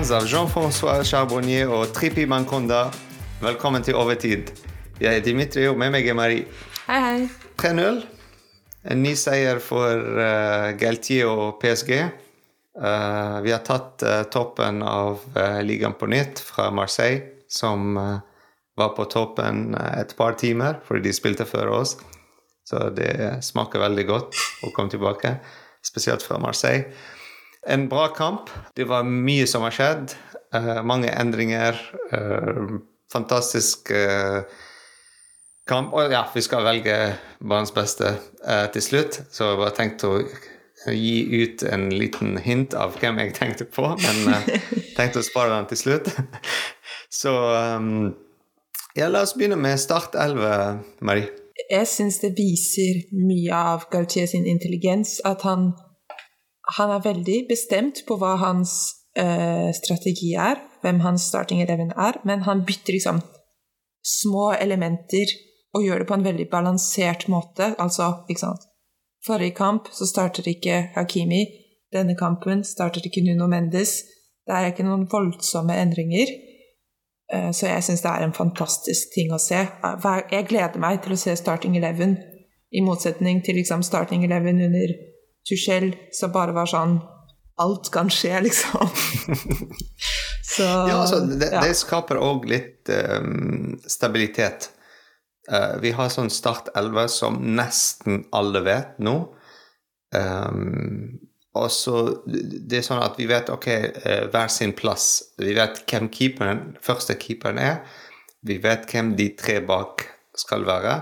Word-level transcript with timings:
Kjære 0.00 0.16
av 0.16 0.28
Jean-François 0.32 1.02
Charbonnier 1.04 1.68
og 1.76 1.90
Trippi 1.92 2.22
Mankonda, 2.24 2.86
velkommen 3.42 3.82
til 3.84 3.98
Overtid. 4.00 4.48
Jeg 4.96 5.18
er 5.18 5.20
Dimitri, 5.20 5.66
og 5.68 5.76
med 5.76 5.92
meg 5.92 6.08
er 6.08 6.16
Marie. 6.16 6.46
Hei, 6.86 7.00
hei. 7.04 7.26
3-0. 7.60 7.98
En 8.94 9.02
ny 9.04 9.12
seier 9.20 9.60
for 9.60 10.00
uh, 10.16 10.70
Galtier 10.80 11.28
og 11.28 11.60
PSG. 11.60 11.92
Uh, 12.80 13.44
vi 13.44 13.52
har 13.52 13.60
tatt 13.66 14.00
uh, 14.08 14.22
toppen 14.32 14.80
av 14.80 15.20
uh, 15.36 15.60
ligaen 15.68 15.98
på 16.00 16.08
nytt 16.08 16.40
fra 16.48 16.70
Marseille, 16.72 17.44
som 17.52 17.92
var 18.00 18.96
på 18.96 19.04
toppen 19.12 19.74
et 19.76 20.16
par 20.16 20.40
timer 20.40 20.80
fordi 20.88 21.10
de 21.10 21.16
spilte 21.20 21.44
før 21.44 21.76
oss. 21.82 21.98
Så 22.64 22.88
det 22.96 23.44
smaker 23.44 23.84
veldig 23.84 24.08
godt 24.08 24.44
å 24.64 24.72
komme 24.72 24.96
tilbake, 24.96 25.36
spesielt 25.84 26.24
fra 26.24 26.40
Marseille. 26.40 26.88
En 27.66 27.88
bra 27.88 28.08
kamp. 28.16 28.50
Det 28.76 28.86
var 28.88 29.04
mye 29.04 29.46
som 29.46 29.66
har 29.66 29.74
skjedd. 29.76 30.14
mange 30.84 31.10
endringer. 31.12 31.76
fantastisk 33.12 33.92
kamp. 35.68 35.92
Og 35.92 36.12
ja, 36.12 36.24
vi 36.34 36.40
skal 36.40 36.64
velge 36.64 36.96
banens 37.40 37.74
beste 37.76 38.14
til 38.72 38.82
slutt, 38.82 39.20
så 39.30 39.52
jeg 39.52 39.60
bare 39.60 39.76
tenkte 39.76 40.08
å 40.08 40.22
gi 40.88 41.42
ut 41.42 41.62
en 41.62 41.90
liten 41.90 42.38
hint 42.38 42.74
av 42.74 42.96
hvem 43.00 43.20
jeg 43.20 43.34
tenkte 43.40 43.66
på, 43.68 43.84
men 44.00 44.32
uh, 44.32 44.48
tenkte 44.96 45.20
å 45.20 45.26
spare 45.26 45.54
den 45.56 45.68
til 45.72 45.82
slutt. 45.84 46.10
Så 47.20 47.32
um, 47.34 48.12
ja, 48.94 49.08
la 49.10 49.24
oss 49.24 49.34
begynne 49.34 49.58
med 49.58 49.80
Start 49.82 50.14
11, 50.14 50.80
Marie. 51.02 51.28
Jeg 51.70 51.86
syns 51.90 52.20
det 52.22 52.32
viser 52.38 53.02
mye 53.12 53.54
av 53.54 53.88
Gautier 53.92 54.28
sin 54.30 54.46
intelligens. 54.48 55.18
At 55.26 55.42
han, 55.46 55.72
han 56.76 56.94
er 56.94 57.04
veldig 57.04 57.38
bestemt 57.48 58.02
på 58.06 58.16
hva 58.20 58.36
hans 58.40 58.72
uh, 59.18 59.70
strategi 59.76 60.34
er, 60.38 60.60
hvem 60.82 61.00
hans 61.04 61.28
starting 61.30 61.62
eleven 61.62 61.92
er, 61.96 62.20
men 62.24 62.44
han 62.46 62.64
bytter 62.68 62.96
liksom 62.96 63.20
små 64.06 64.52
elementer 64.56 65.32
og 65.76 65.84
gjør 65.84 66.02
det 66.02 66.08
på 66.08 66.16
en 66.18 66.26
veldig 66.26 66.48
balansert 66.50 67.28
måte. 67.28 67.74
Altså, 67.78 68.12
ikke 68.28 68.46
sant 68.46 68.66
Forrige 69.26 69.52
kamp 69.52 69.90
så 69.92 70.06
starter 70.08 70.46
ikke 70.48 70.86
Hakimi. 70.94 71.42
Denne 71.92 72.14
kampen 72.16 72.62
starter 72.64 73.04
ikke 73.04 73.20
Nuno 73.20 73.50
Mendes. 73.52 73.98
Det 74.48 74.54
er 74.56 74.70
ikke 74.70 74.86
noen 74.86 75.04
voldsomme 75.12 75.76
endringer. 75.76 76.32
Eh, 77.32 77.50
så 77.52 77.68
jeg 77.68 77.84
syns 77.84 78.00
det 78.00 78.10
er 78.10 78.24
en 78.24 78.32
fantastisk 78.32 79.12
ting 79.14 79.34
å 79.34 79.38
se. 79.38 79.60
Jeg 80.32 80.48
gleder 80.48 80.80
meg 80.80 81.02
til 81.04 81.14
å 81.14 81.20
se 81.20 81.36
Starting 81.36 81.76
Eleven, 81.76 82.16
i 82.72 82.80
motsetning 82.86 83.42
til 83.44 83.58
liksom 83.60 83.84
Starting 83.84 84.24
Eleven 84.24 84.62
under 84.64 84.96
Tuchel, 85.48 85.94
som 86.12 86.32
bare 86.34 86.54
var 86.56 86.70
sånn 86.70 87.00
Alt 87.60 87.90
kan 87.92 88.08
skje, 88.08 88.38
liksom. 88.40 88.88
så, 90.54 90.64
ja, 90.64 90.94
altså, 90.96 91.18
det, 91.28 91.50
ja. 91.52 91.60
det 91.60 91.74
skaper 91.76 92.16
òg 92.16 92.46
litt 92.48 92.88
um, 92.88 93.74
stabilitet. 93.84 94.70
Uh, 95.44 95.76
vi 95.82 95.92
har 95.92 96.08
sånn 96.08 96.32
Start 96.32 96.70
11 96.72 97.10
som 97.12 97.36
nesten 97.58 98.22
alle 98.32 98.64
vet 98.64 98.96
nå. 99.04 99.16
Um, 100.16 101.20
og 101.54 101.68
så 101.70 102.00
Det 102.24 102.80
er 102.80 102.86
sånn 102.86 103.02
at 103.04 103.20
vi 103.20 103.28
vet 103.30 103.52
ok, 103.52 103.68
uh, 104.06 104.24
hver 104.32 104.48
sin 104.48 104.72
plass. 104.78 105.34
Vi 105.36 105.52
vet 105.58 105.82
hvem 105.84 106.08
keeperen, 106.08 106.78
første 106.80 107.18
keeperen 107.20 107.60
er. 107.60 107.82
Vi 108.40 108.56
vet 108.62 108.88
hvem 108.88 109.12
de 109.20 109.34
tre 109.36 109.60
bak 109.60 110.06
skal 110.32 110.64
være. 110.64 110.96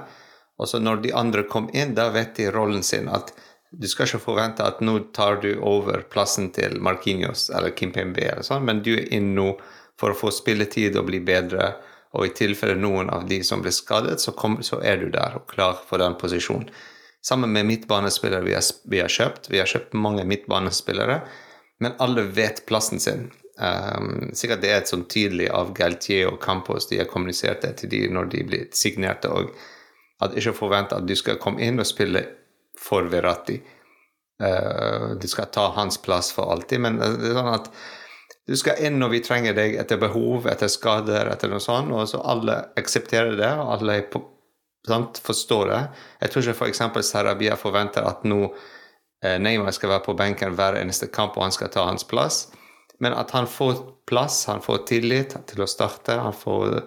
Og 0.58 0.66
så 0.66 0.82
når 0.82 1.04
de 1.04 1.14
andre 1.14 1.46
kom 1.46 1.70
inn, 1.70 1.94
da 1.94 2.08
vet 2.10 2.34
de 2.40 2.50
rollen 2.50 2.82
sin. 2.82 3.06
At 3.06 3.30
du 3.70 3.88
skal 3.88 4.08
ikke 4.08 4.22
forvente 4.22 4.64
at 4.64 4.80
nå 4.84 4.98
tar 5.16 5.40
du 5.42 5.50
over 5.60 6.04
plassen 6.12 6.48
til 6.56 6.78
Markinios 6.80 7.48
eller 7.50 7.74
Kimpembe, 7.76 8.24
eller 8.24 8.46
sånn, 8.46 8.64
men 8.64 8.82
du 8.84 8.94
er 8.96 9.08
inn 9.14 9.34
nå 9.36 9.52
for 9.98 10.14
å 10.14 10.18
få 10.18 10.32
spilletid 10.32 10.96
og 10.96 11.08
bli 11.10 11.20
bedre 11.24 11.74
og 12.16 12.24
i 12.24 12.32
tilfelle 12.32 12.78
noen 12.78 13.10
av 13.12 13.26
de 13.28 13.42
som 13.44 13.60
blir 13.60 13.74
skadet, 13.74 14.16
så, 14.22 14.32
kom, 14.32 14.62
så 14.64 14.80
er 14.80 15.02
du 15.02 15.10
der 15.12 15.36
og 15.36 15.50
klar 15.50 15.76
for 15.88 16.00
den 16.00 16.16
posisjonen. 16.20 16.70
Sammen 17.20 17.52
med 17.52 17.66
midtbanespillere 17.68 18.46
vi 18.46 18.54
har, 18.54 18.64
vi 18.88 19.02
har 19.02 19.12
kjøpt. 19.12 19.50
Vi 19.50 19.58
har 19.60 19.68
kjøpt 19.68 19.96
mange 19.98 20.24
midtbanespillere, 20.24 21.18
men 21.82 21.96
alle 22.00 22.24
vet 22.32 22.62
plassen 22.70 23.02
sin. 23.02 23.26
Um, 23.58 24.30
sikkert 24.38 24.62
det 24.62 24.70
er 24.70 24.80
et 24.80 24.88
sånn 24.88 25.02
tydelig 25.10 25.50
av 25.52 25.74
Galtier 25.76 26.30
og 26.30 26.38
Campos 26.40 26.86
de 26.88 27.00
har 27.02 27.10
kommunisert 27.10 27.66
det 27.66 27.74
til 27.80 27.90
de 27.92 28.04
når 28.14 28.30
de 28.32 28.44
blir 28.46 28.68
signerte. 28.72 29.28
og 29.28 29.52
at 30.20 30.34
ikke 30.34 30.54
forvente 30.56 30.96
at 30.96 31.06
du 31.06 31.14
skal 31.18 31.38
komme 31.38 31.62
inn 31.62 31.78
og 31.78 31.86
spille 31.86 32.24
for 32.78 33.10
Verratti. 33.12 33.58
Uh, 34.38 35.18
du 35.18 35.26
skal 35.28 35.50
ta 35.50 35.68
hans 35.74 35.98
plass 36.02 36.30
for 36.34 36.52
alltid, 36.52 36.84
men 36.84 37.00
det 37.00 37.32
er 37.32 37.38
sånn 37.38 37.54
at 37.56 37.72
du 38.48 38.56
skal 38.56 38.80
inn 38.80 38.96
når 38.96 39.10
vi 39.12 39.20
trenger 39.24 39.56
deg 39.56 39.74
etter 39.76 40.00
behov, 40.00 40.46
etter 40.48 40.70
skader, 40.72 41.28
etter 41.28 41.50
noe 41.52 41.60
sånt. 41.60 41.92
Og 41.92 42.08
så 42.08 42.22
alle 42.24 42.56
aksepterer 42.80 43.36
det, 43.36 43.50
og 43.60 43.74
alle 43.74 43.98
på, 44.08 44.22
sant, 44.88 45.20
forstår 45.20 45.68
det. 45.68 45.80
Jeg 46.22 46.32
tror 46.32 46.46
ikke 46.46 46.70
f.eks. 46.70 47.10
Sarabia 47.10 47.58
forventer 47.60 48.08
at 48.08 48.24
nå 48.24 48.46
eh, 48.46 49.36
Neymar 49.36 49.76
skal 49.76 49.92
være 49.92 50.06
på 50.06 50.16
benken 50.16 50.56
hver 50.56 50.78
eneste 50.80 51.10
kamp, 51.12 51.36
og 51.36 51.44
han 51.44 51.52
skal 51.52 51.68
ta 51.74 51.84
hans 51.90 52.08
plass. 52.08 52.46
Men 53.04 53.12
at 53.20 53.36
han 53.36 53.50
får 53.50 53.84
plass, 54.08 54.46
han 54.48 54.64
får 54.64 54.80
tillit 54.88 55.36
til 55.52 55.62
å 55.62 55.68
starte, 55.68 56.16
han 56.16 56.32
får 56.32 56.80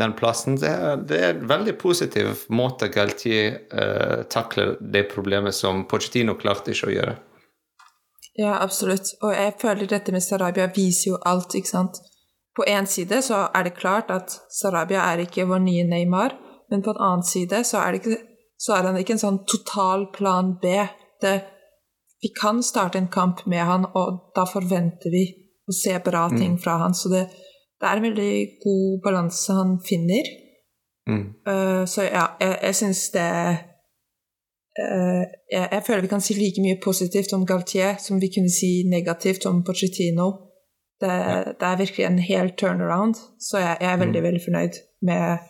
den 0.00 0.14
plassen, 0.18 0.56
det, 0.60 0.70
det 1.08 1.18
er 1.20 1.34
en 1.34 1.48
veldig 1.50 1.76
positiv 1.80 2.46
måte 2.48 2.88
Galtier 2.92 3.60
uh, 3.72 4.22
takler 4.32 4.76
det 4.80 5.08
problemet 5.12 5.54
som 5.56 5.84
Pochettino 5.88 6.36
klarte 6.40 6.74
ikke 6.74 6.88
å 6.88 6.94
gjøre. 6.94 7.16
Ja, 8.40 8.56
absolutt. 8.62 9.12
Og 9.22 9.34
jeg 9.34 9.56
føler 9.60 9.90
dette 9.90 10.14
med 10.14 10.24
Sarabia 10.24 10.70
viser 10.74 11.12
jo 11.12 11.20
alt, 11.28 11.54
ikke 11.58 11.72
sant. 11.72 12.00
På 12.56 12.64
én 12.68 12.86
side 12.86 13.22
så 13.22 13.46
er 13.54 13.66
det 13.66 13.76
klart 13.78 14.10
at 14.14 14.32
Sarabia 14.52 15.04
er 15.12 15.24
ikke 15.26 15.46
vår 15.50 15.62
nye 15.64 15.84
Neymar, 15.88 16.36
men 16.70 16.82
på 16.82 16.94
en 16.94 17.02
annen 17.02 17.26
side 17.26 17.62
så 17.66 17.82
er, 17.82 17.98
ikke, 17.98 18.16
så 18.58 18.78
er 18.78 18.88
han 18.88 18.98
ikke 19.00 19.16
en 19.16 19.22
sånn 19.24 19.42
total 19.50 20.08
plan 20.14 20.54
B. 20.62 20.72
Det, 21.22 21.34
vi 22.22 22.32
kan 22.40 22.62
starte 22.62 22.98
en 22.98 23.10
kamp 23.12 23.44
med 23.50 23.66
han, 23.66 23.86
og 23.94 24.32
da 24.36 24.46
forventer 24.48 25.12
vi 25.12 25.24
å 25.68 25.74
se 25.74 25.96
bra 26.04 26.26
mm. 26.30 26.38
ting 26.38 26.58
fra 26.62 26.78
han. 26.84 26.94
Så 26.94 27.12
det, 27.12 27.26
det 27.80 27.88
er 27.88 27.96
en 27.96 28.06
veldig 28.08 28.34
god 28.64 29.00
balanse 29.04 29.56
han 29.56 29.78
finner. 29.84 30.28
Mm. 31.08 31.24
Uh, 31.48 31.84
så 31.88 32.04
ja, 32.04 32.26
jeg, 32.40 32.58
jeg 32.62 32.76
syns 32.76 33.06
det 33.14 33.30
uh, 34.78 35.24
jeg, 35.50 35.64
jeg, 35.64 35.82
føler 35.86 36.04
vi 36.04 36.12
kan 36.12 36.22
si 36.22 36.36
like 36.36 36.62
mye 36.62 36.78
positivt 36.84 37.32
om 37.34 37.46
Galtier 37.48 37.96
som 37.98 38.20
vi 38.20 38.30
kunne 38.34 38.52
si 38.52 38.84
negativt 38.88 39.48
om 39.50 39.64
Pochettino. 39.64 40.28
Det, 41.00 41.12
det 41.56 41.66
er 41.66 41.80
virkelig 41.80 42.04
en 42.04 42.20
hel 42.20 42.52
turnaround, 42.60 43.16
så 43.40 43.62
jeg, 43.62 43.78
jeg 43.80 43.88
er 43.88 44.02
veldig, 44.02 44.20
mm. 44.20 44.26
veldig 44.28 44.42
fornøyd 44.44 44.80
med 45.08 45.46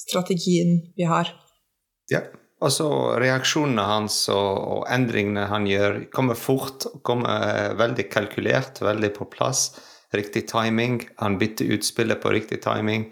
strategien 0.00 0.78
vi 0.96 1.04
har. 1.04 1.28
Ja, 2.08 2.22
altså 2.64 2.88
reaksjonene 3.20 3.84
hans 3.84 4.22
og, 4.32 4.52
og, 4.56 4.86
endringene 4.92 5.44
han 5.50 5.68
gjør, 5.68 5.98
kommer 6.14 6.38
fort. 6.38 6.88
Kommer 7.04 7.76
veldig 7.76 8.08
kalkulert, 8.08 8.80
veldig 8.84 9.12
på 9.18 9.28
plass. 9.32 9.66
Riktig 10.14 10.46
timing. 10.50 11.00
Han 11.18 11.38
bytter 11.40 11.74
ut 11.74 11.84
spillet 11.84 12.22
på 12.22 12.30
riktig 12.34 12.60
timing. 12.62 13.08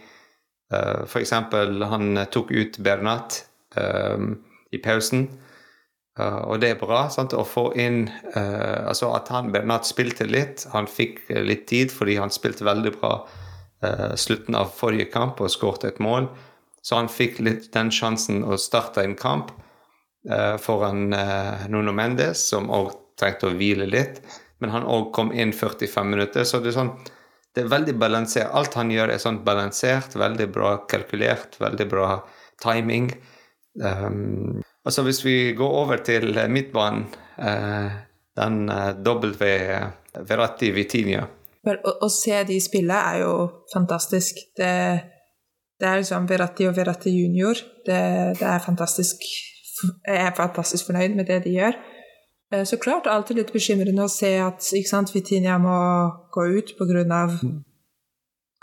Uh, 0.73 1.03
eksempel, 1.19 1.83
han 1.83 2.21
tok 2.31 2.51
ut 2.55 2.79
Bernat. 2.79 3.43
Um, 3.75 4.37
i 4.73 4.81
pausen. 4.81 5.27
Uh, 6.19 6.43
og 6.53 6.61
det 6.61 6.73
er 6.73 6.81
bra 6.81 7.07
sant, 7.13 7.33
å 7.33 7.45
få 7.49 7.71
inn 7.81 8.03
uh, 8.35 8.85
altså 8.85 9.15
At 9.17 9.31
han 9.33 9.53
Bernat 9.53 9.89
spilte 9.89 10.27
litt. 10.29 10.67
Han 10.75 10.89
fikk 10.89 11.25
litt 11.41 11.67
tid 11.71 11.93
fordi 11.93 12.19
han 12.21 12.33
spilte 12.33 12.69
veldig 12.69 12.97
bra 13.01 13.15
slutten 14.15 14.55
av 14.55 14.69
forrige 14.71 15.09
kamp 15.11 15.41
og 15.43 15.51
skåret 15.51 15.83
et 15.89 15.97
mål. 15.99 16.29
Så 16.87 17.01
han 17.01 17.09
fikk 17.11 17.41
litt 17.43 17.65
den 17.75 17.89
sjansen 17.91 18.45
å 18.47 18.55
starte 18.55 19.03
en 19.03 19.17
kamp 19.19 19.49
foran 20.63 21.09
Nuno 21.67 21.91
Mendes, 21.91 22.45
som 22.47 22.71
òg 22.71 22.93
trengte 23.19 23.49
å 23.51 23.57
hvile 23.59 23.89
litt. 23.91 24.21
Men 24.63 24.73
han 24.75 24.87
òg 24.87 25.11
kom 25.17 25.33
inn 25.35 25.53
45 25.57 26.09
minutter, 26.15 26.47
så 26.49 26.63
det 26.63 26.73
er 26.73 26.79
sånn 26.79 26.95
det 27.53 27.67
er 27.67 27.69
veldig 27.69 27.99
balansert. 28.01 28.49
Alt 28.57 28.79
han 28.79 28.89
gjør, 28.95 29.11
er 29.13 29.21
sånn 29.21 29.43
balansert, 29.45 30.15
veldig 30.17 30.47
bra 30.55 30.71
kalkulert, 30.89 31.59
veldig 31.61 31.87
bra 31.91 32.15
timing. 32.63 33.11
Um, 33.77 34.63
altså 34.87 35.05
Hvis 35.05 35.21
vi 35.27 35.37
går 35.59 35.77
over 35.83 36.01
til 36.07 36.33
midtbanen, 36.49 37.05
uh, 37.37 37.93
den 38.41 38.65
uh, 38.73 38.95
W 39.05 39.53
Verratti 40.29 40.71
Vitinia 40.73 41.27
å, 41.63 41.93
å, 42.05 42.09
se 42.11 42.43
de 42.49 42.59
spille 42.63 42.97
er 43.13 43.23
jo 43.23 43.35
fantastisk. 43.73 44.41
Det, 44.59 44.73
det 45.79 45.89
er 45.89 46.01
liksom 46.01 46.27
Verratti 46.31 46.67
og 46.69 46.77
Verratti 46.77 47.13
junior. 47.15 47.59
Det, 47.87 48.03
det, 48.39 48.47
er 48.47 48.63
fantastisk 48.65 49.23
Jeg 50.07 50.21
er 50.27 50.35
fantastisk 50.37 50.91
fornøyd 50.91 51.17
med 51.19 51.31
det 51.31 51.43
de 51.47 51.57
gjør. 51.57 51.79
Uh, 52.55 52.65
så 52.65 52.77
klart 52.77 53.07
alltid 53.07 53.37
litt 53.37 53.53
bekymrende 53.53 54.05
å 54.05 54.13
se 54.13 54.35
at 54.43 54.67
ikke 54.77 54.89
sant, 54.89 55.15
Vitinia 55.15 55.59
må 55.63 55.77
gå 56.35 56.47
ut 56.59 56.75
pga. 56.79 57.27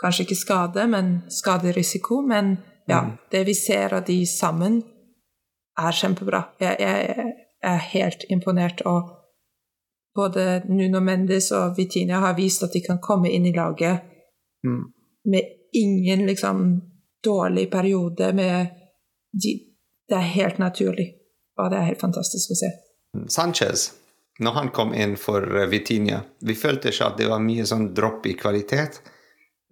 Kanskje 0.00 0.24
ikke 0.24 0.38
skade, 0.38 0.86
men 0.88 1.20
skaderisiko. 1.28 2.22
Men 2.24 2.56
ja, 2.88 3.02
mm. 3.04 3.16
det 3.30 3.44
vi 3.44 3.54
ser 3.54 3.94
av 3.98 4.04
de 4.06 4.22
sammen, 4.26 4.80
er 5.80 5.96
kjempebra. 5.96 6.42
Jeg, 6.60 6.76
jeg, 6.80 7.32
jeg 7.62 7.72
er 7.72 7.88
helt 7.92 8.24
imponert. 8.32 8.82
Og 8.88 9.10
både 10.16 10.62
Nuno 10.68 11.00
Mendes 11.00 11.50
og 11.56 11.76
Vitinia 11.76 12.20
har 12.24 12.36
vist 12.38 12.64
at 12.66 12.72
de 12.74 12.82
kan 12.84 13.00
komme 13.02 13.30
inn 13.30 13.46
i 13.46 13.54
laget 13.56 14.06
mm. 14.66 14.82
med 15.30 15.56
ingen 15.76 16.26
liksom 16.26 16.80
dårlig 17.24 17.70
periode. 17.70 18.32
med 18.32 18.66
de, 19.32 19.58
Det 20.08 20.16
er 20.16 20.32
helt 20.34 20.58
naturlig, 20.58 21.12
og 21.58 21.70
det 21.70 21.78
er 21.78 21.90
helt 21.92 22.00
fantastisk 22.00 22.50
å 22.50 22.58
se. 22.58 22.70
Sanchez, 23.28 23.92
når 24.40 24.56
han 24.56 24.68
kom 24.74 24.94
inn 24.94 25.16
for 25.20 25.44
Vitinha, 25.70 26.22
vi 26.40 26.56
følte 26.56 26.92
ikke 26.92 27.08
at 27.10 27.18
det 27.20 27.28
var 27.30 27.42
mye 27.44 27.66
sånn 27.68 27.90
dropp 27.94 28.26
i 28.30 28.36
kvalitet. 28.38 29.00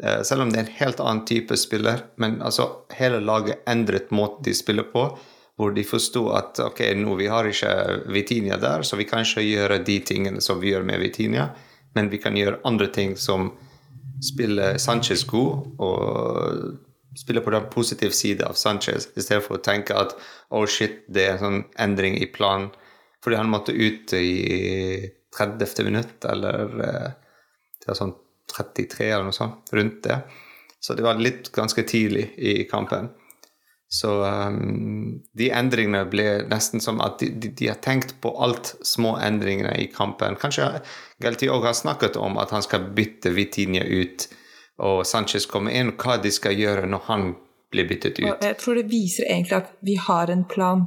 Eh, 0.02 0.22
selv 0.22 0.44
om 0.44 0.52
det 0.52 0.60
er 0.60 0.66
en 0.66 0.76
helt 0.78 1.00
annen 1.00 1.24
type 1.26 1.56
spiller. 1.56 2.04
Men 2.16 2.40
altså, 2.42 2.68
hele 2.98 3.20
laget 3.24 3.64
endret 3.70 4.12
måten 4.14 4.44
de 4.46 4.54
spiller 4.54 4.88
på 4.92 5.10
hvor 5.58 5.72
de 5.74 5.82
forsto 5.82 6.28
at 6.38 6.60
ok, 6.62 6.84
nå 6.94 7.16
vi 7.18 7.26
har 7.26 7.48
ikke 7.50 7.70
Vitinia 8.14 8.60
der, 8.62 8.84
så 8.86 8.94
vi 8.94 9.08
kan 9.10 9.24
ikke 9.24 9.42
gjøre 9.42 9.80
de 9.82 9.96
tingene 10.06 10.42
som 10.44 10.60
vi 10.62 10.70
gjør 10.70 10.84
med 10.86 11.02
Vitinia, 11.02 11.48
men 11.98 12.10
vi 12.12 12.20
kan 12.22 12.38
gjøre 12.38 12.60
andre 12.68 12.86
ting 12.94 13.16
som 13.18 13.50
spiller 14.22 14.78
Sanchez 14.78 15.24
god, 15.26 15.66
og 15.82 17.18
spiller 17.18 17.42
på 17.42 17.50
den 17.50 17.66
positive 17.74 18.14
siden 18.14 18.46
av 18.46 18.54
Sanchez, 18.54 19.08
i 19.16 19.24
stedet 19.24 19.42
for 19.48 19.58
å 19.58 19.64
tenke 19.64 19.98
at 19.98 20.14
oh 20.54 20.62
shit, 20.70 21.02
det 21.10 21.26
er 21.26 21.34
en 21.34 21.42
sånn 21.42 21.60
endring 21.74 22.14
i 22.22 22.30
planen. 22.30 22.70
Fordi 23.24 23.36
han 23.36 23.50
måtte 23.50 23.72
ut 23.72 24.12
i 24.12 25.10
30. 25.38 25.84
minutt, 25.84 26.24
eller 26.24 26.80
eh, 26.80 27.08
det 27.78 27.90
var 27.90 27.98
sånn 27.98 28.14
33 28.56 29.08
eller 29.10 29.28
noe 29.28 29.36
sånt, 29.36 29.72
rundt 29.72 30.02
det. 30.06 30.20
Så 30.80 30.94
det 30.94 31.02
var 31.02 31.18
litt 31.20 31.50
ganske 31.52 31.82
tidlig 31.82 32.30
i 32.38 32.62
kampen. 32.70 33.10
Så 33.88 34.24
um, 34.24 35.22
de 35.32 35.48
endringene 35.50 36.04
ble 36.12 36.26
nesten 36.50 36.82
som 36.84 37.00
at 37.00 37.22
de, 37.22 37.30
de, 37.40 37.50
de, 37.56 37.70
har 37.70 37.78
tenkt 37.80 38.18
på 38.20 38.34
alt 38.36 38.74
små 38.84 39.14
endringene 39.16 39.72
i 39.80 39.86
kampen. 39.92 40.36
Kanskje 40.40 40.68
Galti 41.24 41.48
òg 41.48 41.64
har 41.64 41.76
snakket 41.76 42.18
om 42.20 42.36
at 42.38 42.52
han 42.52 42.64
skal 42.64 42.90
bytte 42.94 43.32
Vitinha 43.32 43.86
ut, 43.88 44.28
og 44.84 45.06
Sanchez 45.08 45.48
kommer 45.50 45.72
inn, 45.74 45.94
hva 45.96 46.18
de 46.22 46.30
skal 46.32 46.58
gjøre 46.60 46.84
når 46.86 47.06
han 47.08 47.32
blir 47.72 47.88
byttet 47.88 48.20
ut. 48.20 48.44
Jeg 48.44 48.60
tror 48.60 48.76
det 48.78 48.86
viser 48.92 49.28
egentlig 49.32 49.56
at 49.56 49.72
vi 49.84 49.96
har 50.00 50.30
en 50.32 50.44
plan 50.48 50.84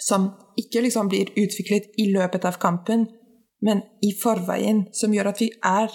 som 0.00 0.30
ikke 0.58 0.82
liksom 0.84 1.08
blir 1.08 1.30
utviklet 1.38 1.92
i 2.00 2.08
løpet 2.12 2.44
av 2.44 2.58
kampen, 2.62 3.06
men 3.64 3.82
i 4.02 4.12
forveien, 4.20 4.86
som 4.92 5.14
gjør 5.14 5.30
at 5.32 5.40
vi 5.40 5.50
er 5.64 5.92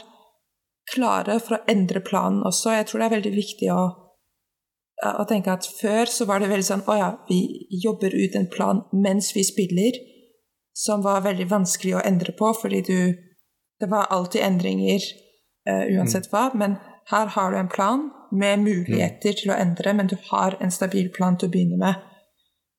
klare 0.90 1.38
for 1.44 1.60
å 1.60 1.66
endre 1.70 2.02
planen 2.02 2.42
også. 2.48 2.74
Jeg 2.74 2.90
tror 2.90 3.02
det 3.02 3.10
er 3.10 3.18
veldig 3.18 3.34
viktig 3.36 3.74
å 3.76 3.82
å 5.00 5.24
tenke 5.24 5.54
at 5.54 5.68
før 5.80 6.10
så 6.12 6.26
var 6.28 6.42
det 6.42 6.50
veldig 6.52 6.68
sånn 6.68 6.82
Å 6.84 6.96
ja, 6.98 7.10
vi 7.30 7.68
jobber 7.84 8.12
ut 8.12 8.36
en 8.36 8.50
plan 8.52 8.82
mens 8.92 9.32
vi 9.36 9.46
spiller, 9.48 9.96
som 10.76 11.04
var 11.06 11.24
veldig 11.24 11.48
vanskelig 11.48 11.96
å 11.96 12.04
endre 12.06 12.34
på, 12.36 12.52
fordi 12.62 12.82
du 12.84 13.00
Det 13.80 13.88
var 13.88 14.10
alltid 14.12 14.44
endringer 14.44 15.00
uh, 15.70 15.86
uansett 15.96 16.26
mm. 16.28 16.32
hva, 16.34 16.50
men 16.54 16.74
her 17.08 17.30
har 17.32 17.52
du 17.52 17.58
en 17.58 17.70
plan 17.72 18.10
med 18.32 18.60
muligheter 18.60 19.32
mm. 19.32 19.38
til 19.40 19.54
å 19.54 19.56
endre, 19.56 19.94
men 19.96 20.10
du 20.12 20.18
har 20.28 20.58
en 20.60 20.72
stabil 20.72 21.08
plan 21.16 21.38
til 21.40 21.48
å 21.48 21.54
begynne 21.54 21.80
med. 21.80 22.09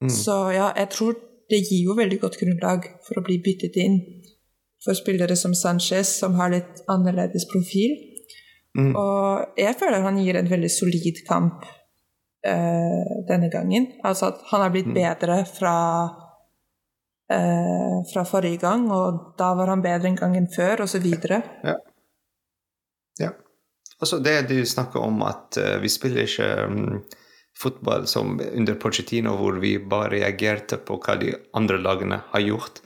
Mm. 0.01 0.13
Så 0.13 0.37
ja, 0.55 0.71
jeg 0.77 0.91
tror 0.95 1.19
det 1.51 1.65
gir 1.67 1.89
jo 1.89 1.97
veldig 1.99 2.21
godt 2.23 2.39
grunnlag 2.41 2.87
for 3.07 3.21
å 3.21 3.25
bli 3.27 3.41
byttet 3.43 3.77
inn 3.81 3.99
for 4.85 4.97
spillere 4.97 5.37
som 5.37 5.55
Sanchez, 5.55 6.15
som 6.23 6.39
har 6.41 6.53
litt 6.55 6.81
annerledes 6.89 7.47
profil. 7.51 7.99
Mm. 8.79 8.95
Og 8.97 9.59
jeg 9.59 9.77
føler 9.81 10.07
han 10.07 10.21
gir 10.23 10.39
en 10.39 10.49
veldig 10.51 10.71
solid 10.73 11.21
kamp 11.27 11.67
uh, 12.47 13.13
denne 13.29 13.51
gangen. 13.53 13.91
Altså 14.07 14.31
at 14.31 14.43
han 14.53 14.65
har 14.65 14.73
blitt 14.73 14.89
mm. 14.89 14.97
bedre 14.97 15.39
fra, 15.49 15.77
uh, 17.35 18.01
fra 18.13 18.25
forrige 18.29 18.63
gang, 18.63 18.89
og 18.95 19.35
da 19.41 19.53
var 19.59 19.75
han 19.75 19.85
bedre 19.85 20.13
en 20.13 20.21
gangen 20.21 20.49
før, 20.55 20.87
osv. 20.87 21.07
Ja. 21.11 21.77
ja. 23.21 23.33
Altså 24.01 24.23
det 24.25 24.39
du 24.49 24.63
snakker 24.65 25.03
om, 25.05 25.21
at 25.29 25.61
uh, 25.61 25.77
vi 25.83 25.93
spiller 25.93 26.25
ikke 26.25 26.53
um, 26.71 27.03
fotball 27.61 28.07
som 28.09 28.39
under 28.41 28.77
Pochettino, 28.81 29.35
hvor 29.37 29.59
vi 29.61 29.75
bare 29.79 30.15
reagerte 30.17 30.79
på 30.81 30.97
hva 31.03 31.17
de 31.21 31.35
andre 31.57 31.79
lagene 31.81 32.23
har 32.33 32.45
gjort 32.47 32.81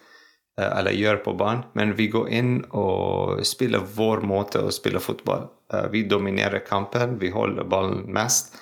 eller 0.55 0.95
gjør 0.95 1.17
på 1.25 1.33
banen, 1.35 1.65
men 1.75 1.97
vi 1.99 2.05
går 2.13 2.29
inn 2.31 2.51
og 2.79 3.41
spiller 3.47 3.83
vår 3.97 4.21
måte 4.23 4.61
å 4.63 4.71
spille 4.75 5.01
fotball. 5.03 5.49
Vi 5.91 6.05
dominerer 6.07 6.63
kampen, 6.63 7.17
vi 7.19 7.33
holder 7.35 7.67
ballen 7.67 8.05
mest. 8.15 8.55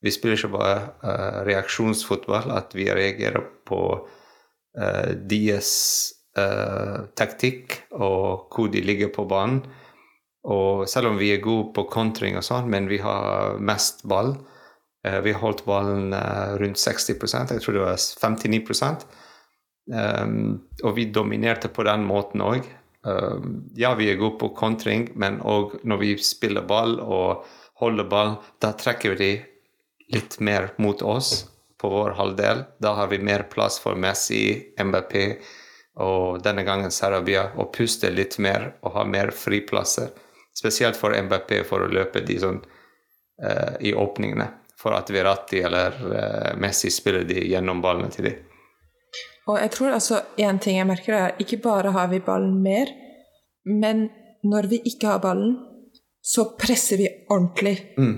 Vi 0.00 0.12
spiller 0.12 0.38
ikke 0.38 0.54
bare 0.54 0.78
uh, 1.04 1.42
reaksjonsfotball, 1.44 2.48
at 2.48 2.72
vi 2.76 2.88
reagerer 2.88 3.44
på 3.68 3.80
deres 4.74 5.70
taktikk 7.14 7.76
og 7.94 8.48
hvor 8.50 8.72
de 8.72 8.80
ligger 8.82 9.12
på 9.14 9.22
banen. 9.30 9.60
Og 10.50 10.88
selv 10.90 11.12
om 11.12 11.20
vi 11.20 11.30
er 11.30 11.44
gode 11.44 11.70
på 11.76 11.86
kontring 11.92 12.34
og 12.36 12.42
sånn, 12.42 12.66
men 12.72 12.88
vi 12.90 12.98
har 13.04 13.60
mest 13.62 14.02
ball. 14.08 14.34
Vi 15.24 15.34
holdt 15.36 15.66
ballen 15.66 16.14
rundt 16.56 16.80
60% 16.80 17.50
jeg 17.52 17.60
tror 17.60 17.76
det 17.76 17.82
var 17.82 17.98
59 17.98 19.04
um, 19.92 20.62
Og 20.82 20.94
vi 20.96 21.04
dominerte 21.12 21.68
på 21.68 21.84
den 21.84 22.06
måten 22.08 22.40
òg. 22.40 22.64
Um, 23.04 23.66
ja, 23.76 23.92
vi 23.98 24.08
er 24.10 24.16
gode 24.16 24.38
på 24.40 24.48
kontring, 24.56 25.10
men 25.20 25.42
òg 25.44 25.76
når 25.84 26.00
vi 26.00 26.14
spiller 26.24 26.64
ball 26.64 26.96
og 27.04 27.44
holder 27.82 28.08
ball, 28.08 28.38
da 28.64 28.72
trekker 28.72 29.12
vi 29.12 29.20
de 29.20 29.32
litt 30.14 30.38
mer 30.40 30.70
mot 30.80 31.02
oss 31.02 31.44
på 31.80 31.90
vår 31.92 32.16
halvdel. 32.16 32.64
Da 32.80 32.94
har 32.96 33.12
vi 33.12 33.18
mer 33.18 33.44
plass 33.52 33.78
for 33.82 33.98
Messi, 33.98 34.72
MBP 34.80 35.14
og 36.00 36.40
denne 36.42 36.64
gangen 36.66 36.90
Sarabia 36.90 37.50
å 37.60 37.68
puste 37.70 38.10
litt 38.10 38.38
mer 38.42 38.72
og 38.82 38.96
ha 38.96 39.04
mer 39.06 39.30
friplasser. 39.36 40.10
Spesielt 40.54 40.96
for 40.96 41.14
MBP 41.14 41.60
for 41.68 41.84
å 41.84 41.90
løpe 41.90 42.22
de 42.24 42.38
sånn 42.40 42.60
uh, 42.62 43.74
i 43.80 43.92
åpningene. 43.94 44.48
For 44.84 44.92
at 44.92 45.08
Verratti 45.12 45.62
eller 45.64 45.96
uh, 45.96 46.50
Messi 46.60 46.92
spiller 46.92 47.24
de 47.24 47.40
gjennom 47.48 47.80
ballene 47.84 48.12
til 48.12 48.28
dem. 48.28 48.42
Og 49.48 49.58
jeg 49.60 49.72
tror 49.74 49.96
altså 49.96 50.20
en 50.40 50.58
ting 50.60 50.78
jeg 50.78 50.88
merker, 50.88 51.16
er 51.16 51.40
ikke 51.40 51.60
bare 51.64 51.92
har 51.92 52.08
vi 52.12 52.20
ballen 52.24 52.60
mer, 52.64 52.92
men 53.64 54.08
når 54.44 54.68
vi 54.70 54.80
ikke 54.88 55.08
har 55.08 55.20
ballen, 55.24 55.56
så 56.24 56.46
presser 56.56 57.00
vi 57.00 57.08
ordentlig. 57.32 57.76
Mm. 57.98 58.14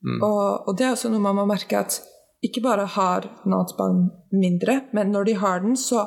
Mm. 0.00 0.22
Og, 0.24 0.68
og, 0.68 0.72
det 0.78 0.86
er 0.86 0.94
også 0.94 1.10
noe 1.12 1.20
man 1.24 1.36
må 1.36 1.44
merke 1.48 1.82
at 1.82 1.98
ikke 2.44 2.62
bare 2.64 2.86
har 2.88 3.26
Nantes-ballen 3.44 4.08
mindre, 4.32 4.80
men 4.96 5.12
når 5.12 5.28
de 5.28 5.36
har 5.42 5.60
den, 5.60 5.76
så, 5.76 6.06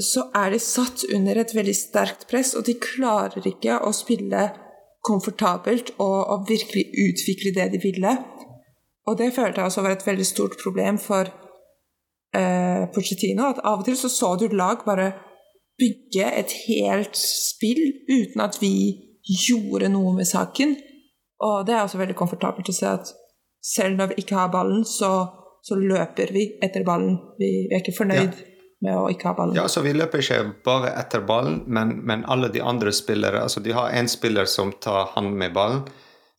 så 0.00 0.30
er 0.36 0.54
de 0.54 0.60
satt 0.64 1.04
under 1.12 1.42
et 1.42 1.52
veldig 1.56 1.76
sterkt 1.76 2.24
press, 2.30 2.54
og 2.56 2.64
de 2.68 2.78
klarer 2.80 3.44
ikke 3.44 3.82
å 3.84 3.92
spille 3.96 4.48
komfortabelt 5.04 5.92
og, 5.98 6.18
og 6.32 6.48
virkelig 6.48 6.86
utvikle 7.04 7.52
det 7.56 7.68
de 7.74 7.82
ville. 7.84 8.16
Og 9.10 9.18
det 9.18 9.32
følte 9.34 9.58
jeg 9.60 9.70
også 9.70 9.82
var 9.82 9.96
et 9.96 10.06
veldig 10.06 10.26
stort 10.26 10.54
problem 10.62 10.98
for 11.02 11.26
eh, 12.36 12.84
Pochettino. 12.94 13.48
At 13.50 13.62
av 13.64 13.82
og 13.82 13.88
til 13.88 13.98
så 13.98 14.10
så 14.12 14.36
du 14.38 14.46
lag 14.54 14.84
bare 14.86 15.10
bygge 15.80 16.28
et 16.42 16.54
helt 16.68 17.16
spill 17.16 17.80
uten 18.10 18.44
at 18.44 18.60
vi 18.62 18.74
gjorde 19.46 19.90
noe 19.90 20.14
med 20.14 20.28
saken. 20.28 20.76
Og 21.40 21.66
det 21.66 21.74
er 21.74 21.82
også 21.82 22.00
veldig 22.00 22.18
komfortabelt 22.18 22.70
å 22.70 22.76
se 22.76 22.88
at 22.90 23.10
selv 23.64 23.98
når 23.98 24.12
vi 24.12 24.22
ikke 24.22 24.36
har 24.36 24.52
ballen, 24.52 24.84
så, 24.88 25.10
så 25.64 25.76
løper 25.76 26.32
vi 26.36 26.46
etter 26.62 26.84
ballen. 26.84 27.16
Vi, 27.40 27.50
vi 27.68 27.74
er 27.74 27.82
ikke 27.82 27.96
fornøyd 27.96 28.36
ja. 28.36 28.48
med 28.86 28.98
å 29.00 29.06
ikke 29.12 29.30
ha 29.30 29.36
ballen. 29.38 29.56
Ja, 29.56 29.66
så 29.72 29.82
Vi 29.84 29.94
løper 29.96 30.22
ikke 30.22 30.42
bare 30.66 30.92
etter 31.00 31.24
ballen, 31.26 31.62
men, 31.66 31.96
men 32.08 32.26
alle 32.28 32.52
de 32.52 32.62
andre 32.62 32.92
spillere 32.92 33.42
altså 33.46 33.60
De 33.64 33.74
har 33.76 33.92
én 33.96 34.08
spiller 34.08 34.48
som 34.48 34.72
tar 34.72 35.14
hand 35.16 35.34
med 35.36 35.56
ballen, 35.56 35.82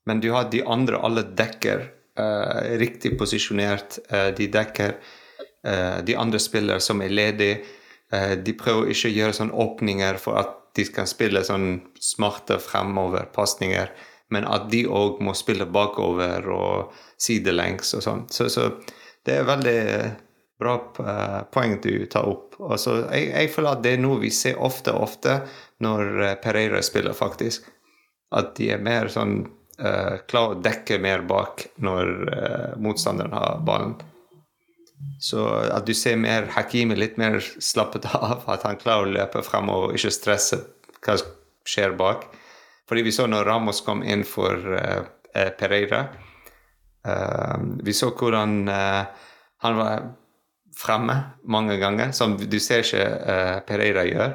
men 0.06 0.22
du 0.22 0.32
har 0.34 0.50
de 0.54 0.64
andre, 0.66 1.02
alle 1.02 1.26
dekker 1.38 1.90
uh, 2.22 2.78
riktig 2.82 3.18
posisjonert. 3.20 4.00
Uh, 4.12 4.30
de 4.38 4.48
dekker 4.54 4.96
uh, 4.96 6.00
de 6.06 6.18
andre 6.18 6.40
spillere 6.42 6.80
som 6.84 7.02
er 7.02 7.14
ledige. 7.14 7.62
de 8.44 8.52
prøver 8.60 8.90
ikke 8.92 9.08
å 9.08 9.14
gjøre 9.16 9.34
sånne 9.38 9.56
åpninger 9.64 10.18
for 10.20 10.36
at 10.36 10.50
de 10.76 10.84
kan 10.92 11.08
spille 11.08 11.46
sånn 11.48 11.78
smarte 11.96 12.58
fremover-pasninger 12.60 13.94
men 14.32 14.48
at 14.48 14.70
de 14.72 14.86
òg 14.88 15.20
må 15.24 15.36
spille 15.38 15.68
bakover 15.68 16.48
og 16.52 16.96
sidelengs 17.20 17.94
og 17.98 18.04
sånn. 18.06 18.26
Så, 18.32 18.48
så, 18.52 18.70
det 19.28 19.38
er 19.38 19.50
veldig 19.50 19.82
bra 20.62 20.78
poeng 21.52 21.78
du 21.84 22.06
tar 22.12 22.30
opp. 22.30 22.56
Altså, 22.62 23.02
jeg, 23.12 23.32
jeg, 23.34 23.52
føler 23.54 23.76
at 23.76 23.84
det 23.84 23.96
er 23.96 24.04
noe 24.04 24.22
vi 24.22 24.32
ser 24.34 24.62
ofte, 24.62 24.94
ofte 24.96 25.42
når 25.84 26.38
Pereira 26.44 26.82
spiller, 26.86 27.18
faktisk. 27.18 27.68
At 28.32 28.56
de 28.60 28.72
er 28.72 28.84
mer 28.84 29.12
sånn 29.12 29.44
uh, 29.82 30.22
klar 30.30 30.54
å 30.54 30.62
dekke 30.62 31.02
mer 31.02 31.26
bak 31.28 31.68
når 31.82 32.14
motstanderen 32.82 33.36
har 33.36 33.62
ballen. 33.66 33.98
Så 35.22 35.46
at 35.48 35.86
du 35.86 35.94
ser 35.98 36.18
mer 36.18 36.50
Hakimi 36.56 36.96
litt 36.98 37.18
mer 37.22 37.40
slappet 37.42 38.08
av, 38.18 38.46
at 38.50 38.66
han 38.68 38.80
klarer 38.82 39.08
å 39.08 39.16
løpe 39.18 39.44
frem 39.46 39.70
og 39.74 39.96
ikke 39.98 40.14
stresse 40.14 40.62
hva 41.02 41.18
skjer 41.68 41.96
bak. 41.98 42.28
Fordi 42.90 43.06
vi 43.06 43.14
så 43.16 43.28
når 43.30 43.46
Ramos 43.48 43.82
kom 43.86 44.02
inn 44.04 44.26
for 44.28 44.58
uh, 44.76 45.06
Pereira 45.32 46.02
uh, 47.08 47.60
Vi 47.86 47.94
så 47.96 48.10
hvordan 48.12 48.66
uh, 48.68 49.06
han 49.64 49.78
var 49.78 50.10
fremme 50.76 51.16
mange 51.46 51.78
ganger, 51.80 52.12
som 52.16 52.34
du 52.36 52.58
ser 52.60 52.82
ikke 52.82 53.62
Pereira 53.68 54.02
gjør. 54.08 54.32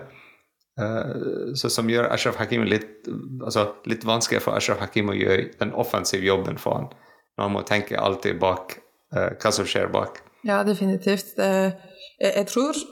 Uh, 0.80 1.54
så 1.56 1.70
som 1.72 1.88
gjør 1.88 2.10
Ashraf 2.12 2.36
Hakim 2.36 2.66
litt, 2.68 3.08
altså, 3.40 3.70
litt 3.88 4.02
vanskelig 4.04 4.42
for 4.44 4.58
Ashraf 4.58 4.82
Hakim 4.84 5.08
å 5.08 5.16
gjøre 5.16 5.48
den 5.56 5.72
offensive 5.72 6.26
jobben 6.26 6.60
for 6.60 6.76
han, 6.76 6.90
når 7.36 7.46
han 7.46 7.54
må 7.54 7.62
tenke 7.64 7.96
alltid 7.96 8.36
bak 8.42 8.76
uh, 9.16 9.32
hva 9.40 9.52
som 9.56 9.64
skjer 9.68 9.88
bak. 9.94 10.20
Ja, 10.44 10.60
definitivt. 10.68 11.32
Uh, 11.40 11.72
jeg 12.20 12.46
tror 12.52 12.84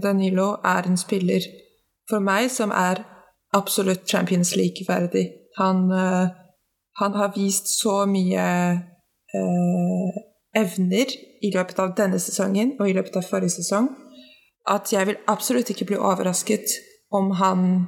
Danilo 0.00 0.54
er 0.64 0.86
en 0.88 0.96
spiller 0.96 1.44
for 2.08 2.22
meg 2.24 2.46
som 2.54 2.70
er 2.72 3.02
absolutt 3.52 4.06
Champions 4.08 4.54
League-verdig. 4.56 5.24
Han, 5.58 5.90
han, 5.90 7.16
har 7.18 7.32
vist 7.34 7.68
så 7.74 8.06
mye 8.08 8.44
evner 10.56 11.12
i 11.42 11.50
løpet 11.52 11.82
av 11.82 11.92
denne 11.98 12.22
sesongen 12.22 12.76
og 12.78 12.88
i 12.88 12.94
løpet 12.96 13.18
av 13.20 13.26
forrige 13.26 13.58
sesong 13.58 13.90
at 14.70 14.92
jeg 14.94 15.10
vil 15.10 15.18
absolutt 15.28 15.74
ikke 15.74 15.90
bli 15.90 15.98
overrasket 15.98 16.78
om 17.10 17.30
han 17.30 17.86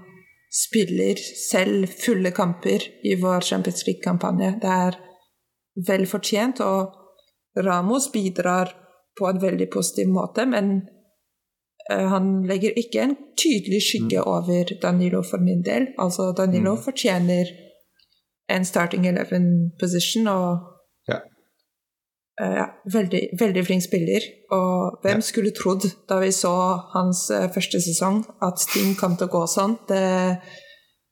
spiller 0.52 1.16
selv 1.50 1.86
fulle 1.88 2.30
kamper 2.30 2.84
i 3.04 3.14
vår 3.20 3.40
Champions 3.40 3.86
League-kampanje. 3.86 4.54
Det 4.60 4.68
er 4.68 4.98
vel 5.88 6.06
fortjent, 6.06 6.60
og 6.60 6.92
Ramos 7.64 8.10
bidrar 8.12 8.74
på 9.18 9.28
en 9.28 9.40
veldig 9.42 9.68
positiv 9.72 10.08
måte, 10.12 10.44
men 10.46 10.74
uh, 11.92 12.06
han 12.12 12.42
legger 12.48 12.76
ikke 12.76 13.06
en 13.06 13.16
tydelig 13.38 13.82
skygge 13.86 14.20
mm. 14.20 14.28
over 14.28 14.74
Danilo 14.82 15.22
for 15.22 15.40
min 15.40 15.62
del. 15.64 15.88
Altså, 15.98 16.32
Danilo 16.36 16.74
mm. 16.74 16.82
fortjener 16.84 17.54
en 18.50 18.64
starting 18.64 19.08
eleven 19.08 19.72
position, 19.80 20.26
og 20.26 20.72
Eh, 21.08 21.20
ja, 22.40 22.66
veldig, 22.92 23.22
veldig 23.40 23.64
flink 23.66 23.84
spiller. 23.84 24.24
Og 24.54 25.02
hvem 25.04 25.20
skulle 25.24 25.52
trodd, 25.56 25.84
da 26.08 26.18
vi 26.22 26.30
så 26.34 26.52
hans 26.94 27.26
uh, 27.32 27.48
første 27.52 27.80
sesong, 27.84 28.22
at 28.44 28.62
ting 28.72 28.94
kom 28.98 29.18
til 29.18 29.28
å 29.28 29.34
gå 29.34 29.42
sånn? 29.50 29.76
Det, 29.88 30.00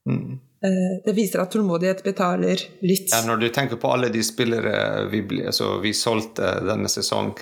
mm. 0.09 0.25
uh, 0.65 0.95
det 1.05 1.15
viser 1.17 1.45
at 1.45 1.53
tålmodighet 1.53 2.01
betaler 2.07 2.65
litt. 2.81 3.13
Ja, 3.13 3.21
når 3.29 3.45
du 3.45 3.49
tenker 3.53 3.81
på 3.81 3.93
alle 3.93 4.09
de 4.13 4.25
spillere 4.25 5.07
vi, 5.13 5.23
altså, 5.45 5.75
vi 5.85 5.93
solgte 5.97 6.57
denne 6.65 6.89
sesong, 6.89 7.35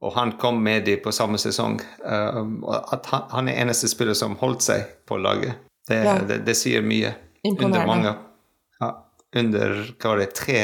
og 0.00 0.14
han 0.16 0.36
kom 0.40 0.60
med 0.64 0.86
de 0.88 0.94
på 0.96 1.12
samme 1.12 1.36
sesong 1.36 1.74
At 2.00 3.08
han, 3.12 3.26
han, 3.34 3.50
er 3.52 3.58
eneste 3.60 3.90
spiller 3.90 4.16
som 4.16 4.38
holdt 4.40 4.64
seg 4.64 4.86
på 5.04 5.18
laget, 5.20 5.58
det, 5.90 5.98
ja. 6.06 6.14
det, 6.24 6.38
det 6.46 6.54
sier 6.56 6.80
mye. 6.80 7.12
Under 7.50 7.84
mange 7.88 8.14
ja, 8.80 8.88
Under 9.36 9.74
hva 9.90 10.14
var 10.14 10.22
det, 10.22 10.30
tre 10.36 10.62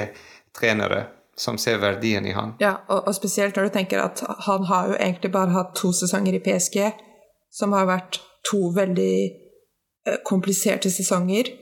trenere 0.56 1.02
som 1.38 1.58
ser 1.58 1.78
verdien 1.78 2.26
i 2.26 2.32
han. 2.32 2.54
Ja, 2.60 2.78
og, 2.88 3.06
og, 3.06 3.14
spesielt 3.14 3.56
når 3.56 3.68
du 3.68 3.74
tenker 3.74 4.00
at 4.00 4.22
han 4.46 4.64
har 4.70 4.92
jo 4.92 4.96
egentlig 4.96 5.32
bare 5.34 5.52
hatt 5.52 5.74
to 5.76 5.92
sesonger 5.92 6.38
i 6.38 6.42
PSG, 6.44 6.78
som 7.52 7.74
har 7.76 7.88
vært 7.88 8.20
to 8.48 8.70
veldig 8.76 9.14
eh, 10.08 10.20
kompliserte 10.24 10.90
sesonger. 10.92 11.52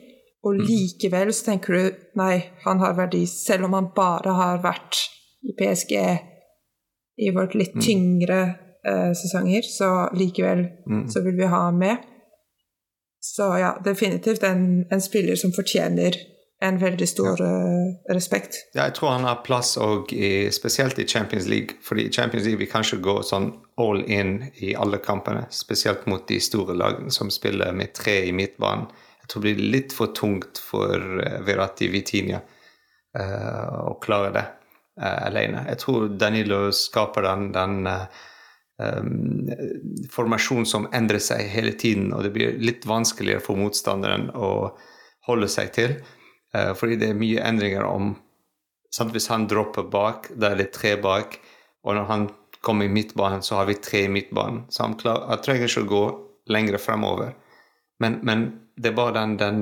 Og 0.45 0.61
mm. 0.61 0.65
likevel 0.69 1.33
så 1.35 1.51
tenker 1.51 1.75
du 1.75 2.05
nei, 2.21 2.37
han 2.65 2.83
har 2.85 2.95
verdi, 2.99 3.25
selv 3.31 3.67
om 3.69 3.75
han 3.79 3.91
bare 3.97 4.37
har 4.39 4.63
vært 4.63 5.01
i 5.45 5.55
PSG 5.59 5.95
i 7.25 7.31
vårt 7.35 7.55
litt 7.59 7.75
mm. 7.75 7.83
tyngre 7.83 8.41
eh, 8.87 9.11
sesonger, 9.17 9.67
så 9.67 9.91
likevel 10.15 10.67
mm. 10.87 11.07
så 11.11 11.23
vil 11.25 11.39
vi 11.41 11.51
ha 11.51 11.67
ham 11.67 11.83
med. 11.83 12.11
Så 13.25 13.55
ja, 13.59 13.75
definitivt 13.85 14.45
en, 14.45 14.85
en 14.93 15.03
spiller 15.03 15.39
som 15.41 15.55
fortjener 15.57 16.19
en 16.63 16.79
veldig 16.79 17.09
stor 17.09 17.41
ja. 17.41 17.47
uh, 17.47 18.15
respekt. 18.15 18.61
Ja, 18.75 18.87
jeg 18.87 18.95
tror 18.99 19.15
han 19.17 19.27
har 19.29 19.43
plass 19.47 19.75
òg, 19.81 20.13
spesielt 20.55 20.99
i 21.03 21.07
Champions 21.09 21.49
League. 21.51 21.77
fordi 21.83 22.07
i 22.07 22.13
Champions 22.13 22.47
League 22.47 22.63
vi 22.63 22.71
kanskje 22.71 23.01
gå 23.03 23.19
sånn 23.23 23.51
all 23.81 24.05
in 24.07 24.51
i 24.63 24.75
alle 24.75 24.99
kampene. 25.03 25.47
Spesielt 25.51 26.07
mot 26.07 26.29
de 26.29 26.41
store 26.41 26.77
lagene 26.79 27.11
som 27.11 27.31
spiller 27.31 27.73
med 27.73 27.95
tre 27.95 28.23
i 28.29 28.33
midtbanen. 28.33 28.87
Jeg 29.25 29.31
tror 29.33 29.43
det 29.43 29.55
blir 29.55 29.73
litt 29.73 29.93
for 29.97 30.13
tungt 30.13 30.61
for 30.61 31.01
uh, 31.01 31.41
Verratti 31.47 31.89
Vitinia 31.89 32.43
uh, 33.19 33.89
å 33.89 33.97
klare 34.03 34.33
det 34.35 34.45
uh, 35.01 35.21
alene. 35.27 35.65
Jeg 35.71 35.81
tror 35.81 36.11
Danilo 36.21 36.67
skaper 36.77 37.25
den, 37.25 37.47
den 37.55 37.89
um, 38.77 39.49
formasjonen 40.13 40.69
som 40.69 40.91
endrer 40.93 41.23
seg 41.25 41.49
hele 41.55 41.73
tiden, 41.73 42.13
og 42.13 42.27
det 42.27 42.35
blir 42.37 42.61
litt 42.61 42.85
vanskeligere 42.89 43.41
for 43.45 43.57
motstanderen 43.57 44.29
å 44.37 44.75
holde 45.25 45.49
seg 45.49 45.73
til. 45.73 45.97
Uh, 46.55 46.73
fordi 46.79 47.01
det 47.01 47.11
er 47.11 47.19
mye 47.19 47.43
endringer 47.43 47.87
om 47.89 48.15
sant? 48.95 49.13
Hvis 49.15 49.31
han 49.33 49.49
dropper 49.51 49.89
bak, 49.91 50.31
da 50.39 50.53
er 50.53 50.63
det 50.63 50.73
tre 50.77 50.95
bak. 51.03 51.39
Og 51.85 51.99
når 51.99 52.11
han 52.11 52.29
kommer 52.65 52.89
i 52.89 52.93
midtbanen, 52.93 53.43
så 53.43 53.61
har 53.61 53.69
vi 53.69 53.75
tre 53.75 54.07
i 54.07 54.13
midtbanen. 54.13 54.65
Så 54.73 54.87
han, 54.87 54.97
klar, 55.01 55.27
han 55.29 55.43
trenger 55.45 55.69
ikke 55.69 55.85
å 55.85 55.91
gå 55.91 56.05
lenger 56.55 56.79
fremover. 56.81 57.35
Men, 58.01 58.21
men 58.23 58.47
det 58.77 58.91
er 58.91 58.97
bare 58.97 59.15
den, 59.19 59.37
den 59.39 59.61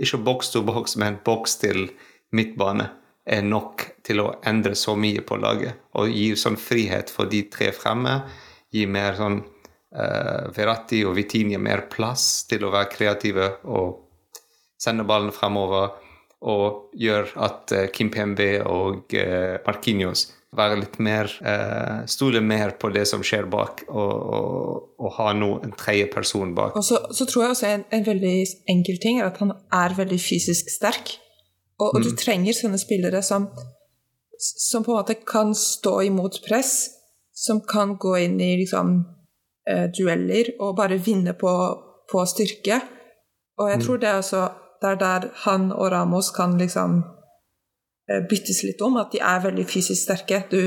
Ikke 0.00 0.22
boks 0.24 0.52
to 0.54 0.62
boks, 0.66 0.96
men 1.00 1.18
boks 1.24 1.58
til 1.60 1.88
midtbane 2.36 2.88
er 3.26 3.42
nok 3.42 3.82
til 4.06 4.22
å 4.22 4.30
endre 4.46 4.76
så 4.78 4.94
mye 4.98 5.22
på 5.26 5.38
laget. 5.42 5.82
Og 5.98 6.12
gi 6.14 6.30
sånn 6.38 6.58
frihet 6.60 7.10
for 7.10 7.30
de 7.30 7.42
tre 7.50 7.72
fremme. 7.74 8.20
Gi 8.72 8.86
mer 8.86 9.18
sånn 9.18 9.40
uh, 9.42 10.46
Verratti 10.54 11.02
og 11.06 11.16
Vitinia 11.18 11.58
mer 11.62 11.86
plass 11.90 12.46
til 12.50 12.66
å 12.66 12.72
være 12.74 12.92
kreative 12.92 13.48
og 13.66 14.02
sende 14.78 15.06
ballen 15.08 15.34
fremover 15.34 15.96
og 16.44 16.90
gjør 16.98 17.30
at 17.46 17.72
uh, 17.72 17.86
Kim 17.92 18.10
Pembe 18.12 18.50
og 18.64 19.12
Markinios 19.12 19.62
Marquinhos 19.66 20.26
være 20.56 20.78
litt 20.80 20.94
mer 21.02 21.28
Stole 22.08 22.40
mer 22.40 22.70
på 22.80 22.88
det 22.94 23.02
som 23.10 23.20
skjer 23.26 23.44
bak, 23.52 23.82
og, 23.90 24.12
og, 24.36 24.84
og 24.96 25.10
ha 25.18 25.32
nå 25.36 25.50
en 25.66 25.74
tredje 25.76 26.06
person 26.12 26.54
bak. 26.56 26.78
Og 26.78 26.84
så, 26.86 27.00
så, 27.12 27.26
tror 27.28 27.42
jeg 27.42 27.52
også 27.52 27.66
en, 27.74 27.84
en 27.92 28.06
veldig 28.06 28.36
enkel 28.72 29.00
ting 29.02 29.20
er 29.20 29.26
at 29.28 29.40
han 29.42 29.52
er 29.52 29.96
veldig 29.98 30.20
fysisk 30.22 30.70
sterk. 30.72 31.12
Og, 31.76 31.90
og 31.90 31.98
mm. 31.98 32.06
du 32.06 32.16
trenger 32.16 32.56
sånne 32.56 32.80
spillere 32.80 33.20
som, 33.26 33.50
som 34.38 34.86
på 34.86 34.94
en 34.94 35.02
måte 35.02 35.18
kan 35.28 35.52
stå 35.52 35.98
imot 36.06 36.40
press, 36.46 36.72
som 37.36 37.60
kan 37.68 37.98
gå 38.00 38.14
inn 38.24 38.40
i 38.40 38.54
liksom, 38.62 38.96
dueller 39.98 40.54
og 40.60 40.76
bare 40.78 40.98
vinne 41.02 41.34
på, 41.36 41.52
på 42.10 42.24
styrke. 42.30 42.80
Og 43.58 43.70
jeg 43.70 43.80
mm. 43.80 43.84
tror 43.84 44.00
det 44.00 44.08
er 44.08 44.22
også 44.22 44.44
det 44.82 44.90
er 44.92 44.98
der 45.00 45.28
han 45.44 45.70
og 45.72 45.90
Ramos 45.92 46.30
kan 46.36 46.56
liksom 46.60 46.98
eh, 48.10 48.22
byttes 48.28 48.62
litt 48.66 48.82
om, 48.84 48.98
at 49.00 49.12
de 49.14 49.22
er 49.22 49.44
veldig 49.44 49.66
fysisk 49.68 50.02
sterke. 50.02 50.42
Du, 50.50 50.60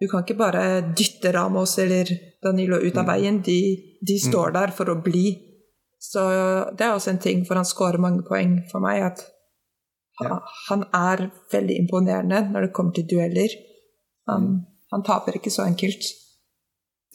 du 0.00 0.08
kan 0.08 0.24
ikke 0.24 0.38
bare 0.40 0.64
dytte 0.96 1.32
Ramos 1.36 1.78
eller 1.82 2.10
Danilo 2.42 2.80
ut 2.80 2.96
av 2.96 3.06
mm. 3.06 3.10
veien. 3.12 3.42
De, 3.44 3.60
de 4.00 4.18
mm. 4.18 4.24
står 4.28 4.56
der 4.56 4.74
for 4.76 4.92
å 4.92 5.00
bli. 5.04 5.26
Så 6.00 6.22
det 6.76 6.86
er 6.86 6.94
også 6.94 7.12
en 7.12 7.20
ting, 7.20 7.44
for 7.48 7.60
han 7.60 7.68
skårer 7.68 8.00
mange 8.00 8.24
poeng 8.24 8.62
for 8.70 8.80
meg, 8.80 9.02
at 9.10 9.26
han, 10.20 10.40
han 10.68 10.86
er 10.96 11.26
veldig 11.52 11.76
imponerende 11.82 12.40
når 12.52 12.66
det 12.66 12.72
kommer 12.76 12.96
til 12.96 13.08
dueller. 13.08 13.52
Han, 14.28 14.48
mm. 14.48 14.58
han 14.94 15.04
taper 15.04 15.36
ikke 15.36 15.52
så 15.52 15.66
enkelt. 15.68 16.08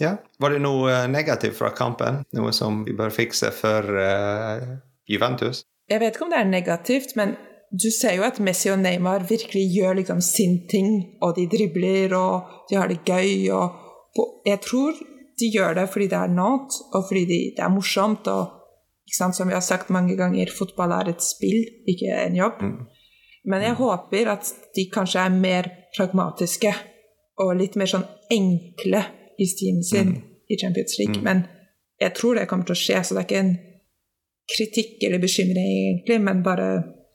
Ja. 0.01 0.17
Var 0.39 0.55
det 0.55 0.63
noe 0.63 0.91
eh, 0.91 1.08
negativt 1.12 1.58
fra 1.60 1.72
kampen? 1.75 2.24
Noe 2.36 2.51
som 2.55 2.84
vi 2.88 2.96
bør 2.98 3.13
fikse 3.15 3.51
for 3.55 3.88
uh, 3.96 4.75
Juventus? 5.08 5.63
Jeg 5.89 6.01
vet 6.01 6.15
ikke 6.15 6.25
om 6.25 6.34
det 6.34 6.39
er 6.42 6.50
negativt, 6.50 7.15
men 7.15 7.36
du 7.72 7.89
ser 7.92 8.15
jo 8.18 8.25
at 8.25 8.39
Messi 8.39 8.70
og 8.72 8.80
Neymar 8.82 9.25
virkelig 9.30 9.65
gjør 9.74 10.00
liksom 10.00 10.22
sin 10.24 10.62
ting, 10.70 11.18
og 11.22 11.36
de 11.38 11.48
dribler, 11.51 12.13
og 12.18 12.70
de 12.70 12.80
har 12.80 12.89
det 12.89 13.04
gøy, 13.06 13.50
og 13.54 14.25
jeg 14.46 14.62
tror 14.63 14.98
de 15.39 15.51
gjør 15.51 15.75
det 15.75 15.89
fordi 15.92 16.08
det 16.08 16.18
er 16.18 16.32
not, 16.32 16.77
og 16.94 17.08
fordi 17.10 17.25
de, 17.30 17.39
det 17.58 17.63
er 17.63 17.74
morsomt, 17.74 18.27
og 18.32 18.62
sant, 19.12 19.36
som 19.36 19.50
vi 19.50 19.54
har 19.54 19.63
sagt 19.65 19.92
mange 19.94 20.15
ganger, 20.18 20.51
fotball 20.58 20.94
er 20.96 21.12
et 21.12 21.24
spill, 21.24 21.65
ikke 21.88 22.13
en 22.25 22.38
jobb. 22.39 22.62
Mm. 22.62 22.77
Men 23.46 23.62
jeg 23.62 23.77
håper 23.77 24.32
at 24.32 24.50
de 24.75 24.88
kanskje 24.94 25.22
er 25.22 25.36
mer 25.36 25.70
pragmatiske 25.98 26.72
og 27.44 27.51
litt 27.60 27.75
mer 27.77 27.92
sånn 27.92 28.08
enkle 28.32 29.04
i 29.38 29.46
stien 29.50 29.84
sin 29.86 30.15
mm. 30.15 30.24
i 30.50 30.58
Champions 30.58 30.98
League. 31.00 31.20
Mm. 31.20 31.27
Men 31.27 31.44
jeg 32.01 32.15
tror 32.18 32.39
det 32.39 32.48
kommer 32.50 32.68
til 32.68 32.75
å 32.75 32.80
skje, 32.80 33.04
så 33.04 33.15
det 33.15 33.22
er 33.22 33.27
ikke 33.30 33.44
en 33.44 33.56
kritikk 34.46 35.04
eller 35.04 35.20
bekymring, 35.20 35.72
egentlig, 35.90 36.20
men 36.22 36.44
bare 36.46 36.68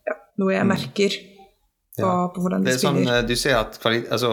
ja, 0.07 0.17
noe 0.43 0.55
jeg 0.55 0.67
mm. 0.67 0.73
merker 0.73 1.17
på, 2.01 2.07
ja. 2.07 2.13
på 2.35 2.43
hvordan 2.43 2.67
de 2.67 2.75
sånn, 2.75 3.01
spiller. 3.01 3.21
Sånn, 3.21 3.29
du 3.29 3.37
ser 3.39 3.59
at 3.61 3.79
altså, 3.87 4.33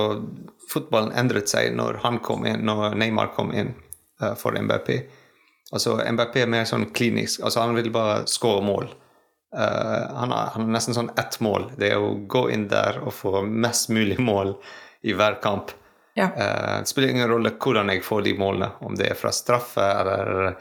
fotballen 0.71 1.13
endret 1.17 1.51
seg 1.51 1.75
når 1.77 2.01
han 2.05 2.21
kom 2.25 2.45
inn, 2.49 2.65
når 2.67 2.97
Neymar 2.99 3.33
kom 3.35 3.53
inn 3.53 3.73
uh, 4.21 4.33
for 4.39 4.57
MBP. 4.57 4.95
Altså, 5.75 5.97
MBP 6.03 6.41
er 6.43 6.51
mer 6.51 6.67
sånn 6.69 6.89
klinisk. 6.95 7.43
altså 7.43 7.65
Han 7.65 7.77
vil 7.77 7.91
bare 7.93 8.23
skåre 8.31 8.63
mål. 8.65 8.89
Uh, 9.55 9.61
han, 9.61 10.31
har, 10.31 10.53
han, 10.55 10.65
har, 10.65 10.71
nesten 10.77 10.97
sånn 10.97 11.13
ett 11.19 11.39
mål. 11.43 11.69
Det 11.79 11.91
er 11.93 12.01
å 12.01 12.15
gå 12.29 12.47
inn 12.53 12.67
der 12.71 13.01
og 13.03 13.13
få 13.15 13.43
mest 13.45 13.91
mulig 13.93 14.19
mål 14.31 14.55
i 15.07 15.15
hver 15.17 15.39
kamp. 15.43 15.75
Ja. 16.17 16.31
Uh, 16.33 16.81
det 16.81 16.89
spiller 16.89 17.13
ingen 17.13 17.29
rolle 17.29 17.53
hvordan 17.61 17.93
jeg 17.93 18.05
får 18.05 18.25
de 18.25 18.35
målene, 18.39 18.73
om 18.81 18.97
det 18.97 19.11
er 19.11 19.19
fra 19.19 19.33
straffe 19.35 19.85
eller 19.85 20.55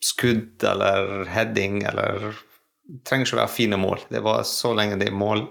skudd 0.00 0.64
eller 0.64 1.24
heading 1.28 1.82
eller 1.84 2.32
Det 2.90 3.04
trenger 3.06 3.28
ikke 3.28 3.38
være 3.38 3.54
fine 3.54 3.76
mål. 3.78 4.00
Det 4.10 4.20
var 4.24 4.42
så 4.48 4.72
lenge 4.74 4.96
det 4.98 5.10
er 5.10 5.14
mål, 5.14 5.44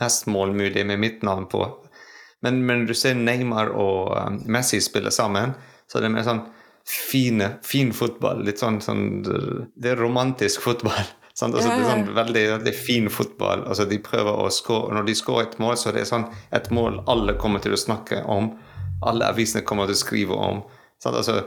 mest 0.00 0.26
mål 0.32 0.54
mulig 0.56 0.86
med 0.86 1.02
mitt 1.02 1.24
navn 1.26 1.44
på. 1.50 1.66
Men, 2.44 2.62
når 2.66 2.86
du 2.88 2.94
ser 2.96 3.16
Neymar 3.16 3.72
og 3.72 4.14
um, 4.16 4.38
Messi 4.52 4.80
spille 4.80 5.12
sammen, 5.12 5.54
så 5.88 6.00
det 6.00 6.08
er 6.08 6.14
mer 6.14 6.26
sånn 6.26 6.42
fine, 6.88 7.50
fin 7.64 7.92
fotball. 7.96 8.42
Litt 8.44 8.60
sånn, 8.60 8.80
sånn 8.84 9.04
Det 9.24 9.92
er 9.92 10.00
romantisk 10.00 10.64
fotball. 10.64 11.04
Sant? 11.34 11.54
Altså, 11.56 11.68
det 11.68 11.82
er 11.82 11.90
sånn 11.90 12.14
veldig, 12.16 12.44
veldig 12.58 12.74
fin 12.76 13.08
fotball. 13.12 13.64
Altså, 13.68 13.88
de 13.90 14.00
prøver 14.04 14.44
å 14.44 14.50
score, 14.52 14.92
Når 14.94 15.08
de 15.08 15.16
skårer 15.18 15.48
et 15.48 15.58
mål, 15.62 15.76
så 15.80 15.90
er 15.90 15.98
det 15.98 16.06
sånn 16.10 16.28
et 16.54 16.70
mål 16.74 17.02
alle 17.10 17.36
kommer 17.40 17.64
til 17.64 17.76
å 17.76 17.80
snakke 17.80 18.22
om. 18.30 18.52
Alle 19.04 19.28
avisene 19.32 19.64
kommer 19.66 19.88
til 19.88 19.98
å 19.98 20.04
skrive 20.04 20.40
om. 20.48 20.62
Sant? 21.02 21.16
Altså, 21.16 21.42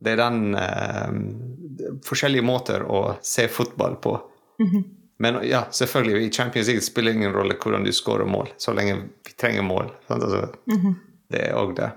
det 0.00 0.12
er 0.12 0.20
den 0.20 0.54
eh, 0.54 1.98
forskjellige 2.06 2.44
måter 2.44 2.84
å 2.84 3.16
se 3.22 3.48
fotball 3.48 3.96
på. 4.02 4.14
Mm 4.60 4.70
-hmm. 4.70 4.84
Men 5.18 5.38
ja, 5.48 5.64
selvfølgelig, 5.70 6.26
i 6.26 6.32
Champions 6.32 6.68
League 6.68 6.82
spiller 6.82 7.12
det 7.12 7.16
ingen 7.16 7.32
rolle 7.32 7.54
hvordan 7.54 7.84
du 7.84 7.92
skårer 7.92 8.24
mål, 8.24 8.48
så 8.56 8.72
lenge 8.72 8.94
vi 9.24 9.32
trenger 9.40 9.62
mål. 9.62 9.90
Altså, 10.08 10.48
mm 10.72 10.80
-hmm. 10.80 10.94
Det 11.30 11.48
er 11.48 11.54
òg 11.54 11.76
det. 11.76 11.90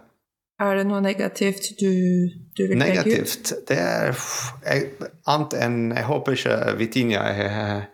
Er 0.60 0.76
det 0.76 0.88
noe 0.88 1.02
negativt 1.02 1.70
du, 1.80 1.92
du 2.58 2.68
vil 2.68 2.78
legge 2.78 3.00
ut? 3.00 3.06
Negativt? 3.06 3.54
Det 3.68 3.78
er 3.78 4.18
jeg, 4.66 4.90
annet 5.28 5.54
enn 5.54 5.92
Jeg 5.96 6.04
håper 6.04 6.32
ikke 6.32 6.78
Vitinha 6.78 7.20
er 7.20 7.86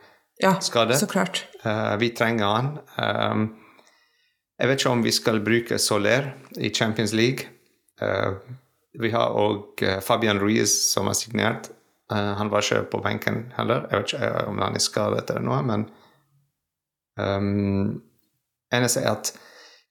ja, 0.41 0.55
skadet. 0.61 0.97
Så 0.99 1.07
klart. 1.07 1.45
Uh, 1.65 1.95
vi 1.99 2.09
trenger 2.09 2.45
han. 2.45 2.71
Um, 2.97 3.45
jeg 4.59 4.67
vet 4.67 4.79
ikke 4.79 4.89
om 4.89 5.03
vi 5.03 5.11
skal 5.11 5.43
bruke 5.43 5.77
Soler 5.77 6.31
i 6.57 6.71
Champions 6.73 7.13
League. 7.13 7.47
Uh, 8.01 8.33
vi 9.01 9.11
har 9.13 9.35
òg 9.35 9.83
uh, 9.85 9.99
Fabian 10.03 10.39
Ruiz 10.41 10.73
som 10.91 11.09
er 11.11 11.17
signert. 11.17 11.71
han 12.09 12.49
var 12.53 12.61
ikke 12.61 12.83
på 12.91 12.99
benken 13.01 13.51
heller. 13.55 13.87
Jeg 13.89 13.99
vet 13.99 14.11
ikke 14.13 14.43
om 14.51 14.59
han 14.61 14.75
er 14.77 14.83
skadet 14.83 15.29
eller 15.33 15.41
noe, 15.41 15.61
men 15.65 15.85
um, 17.17 18.01
eneste 18.69 19.01
er 19.01 19.15
at 19.15 19.31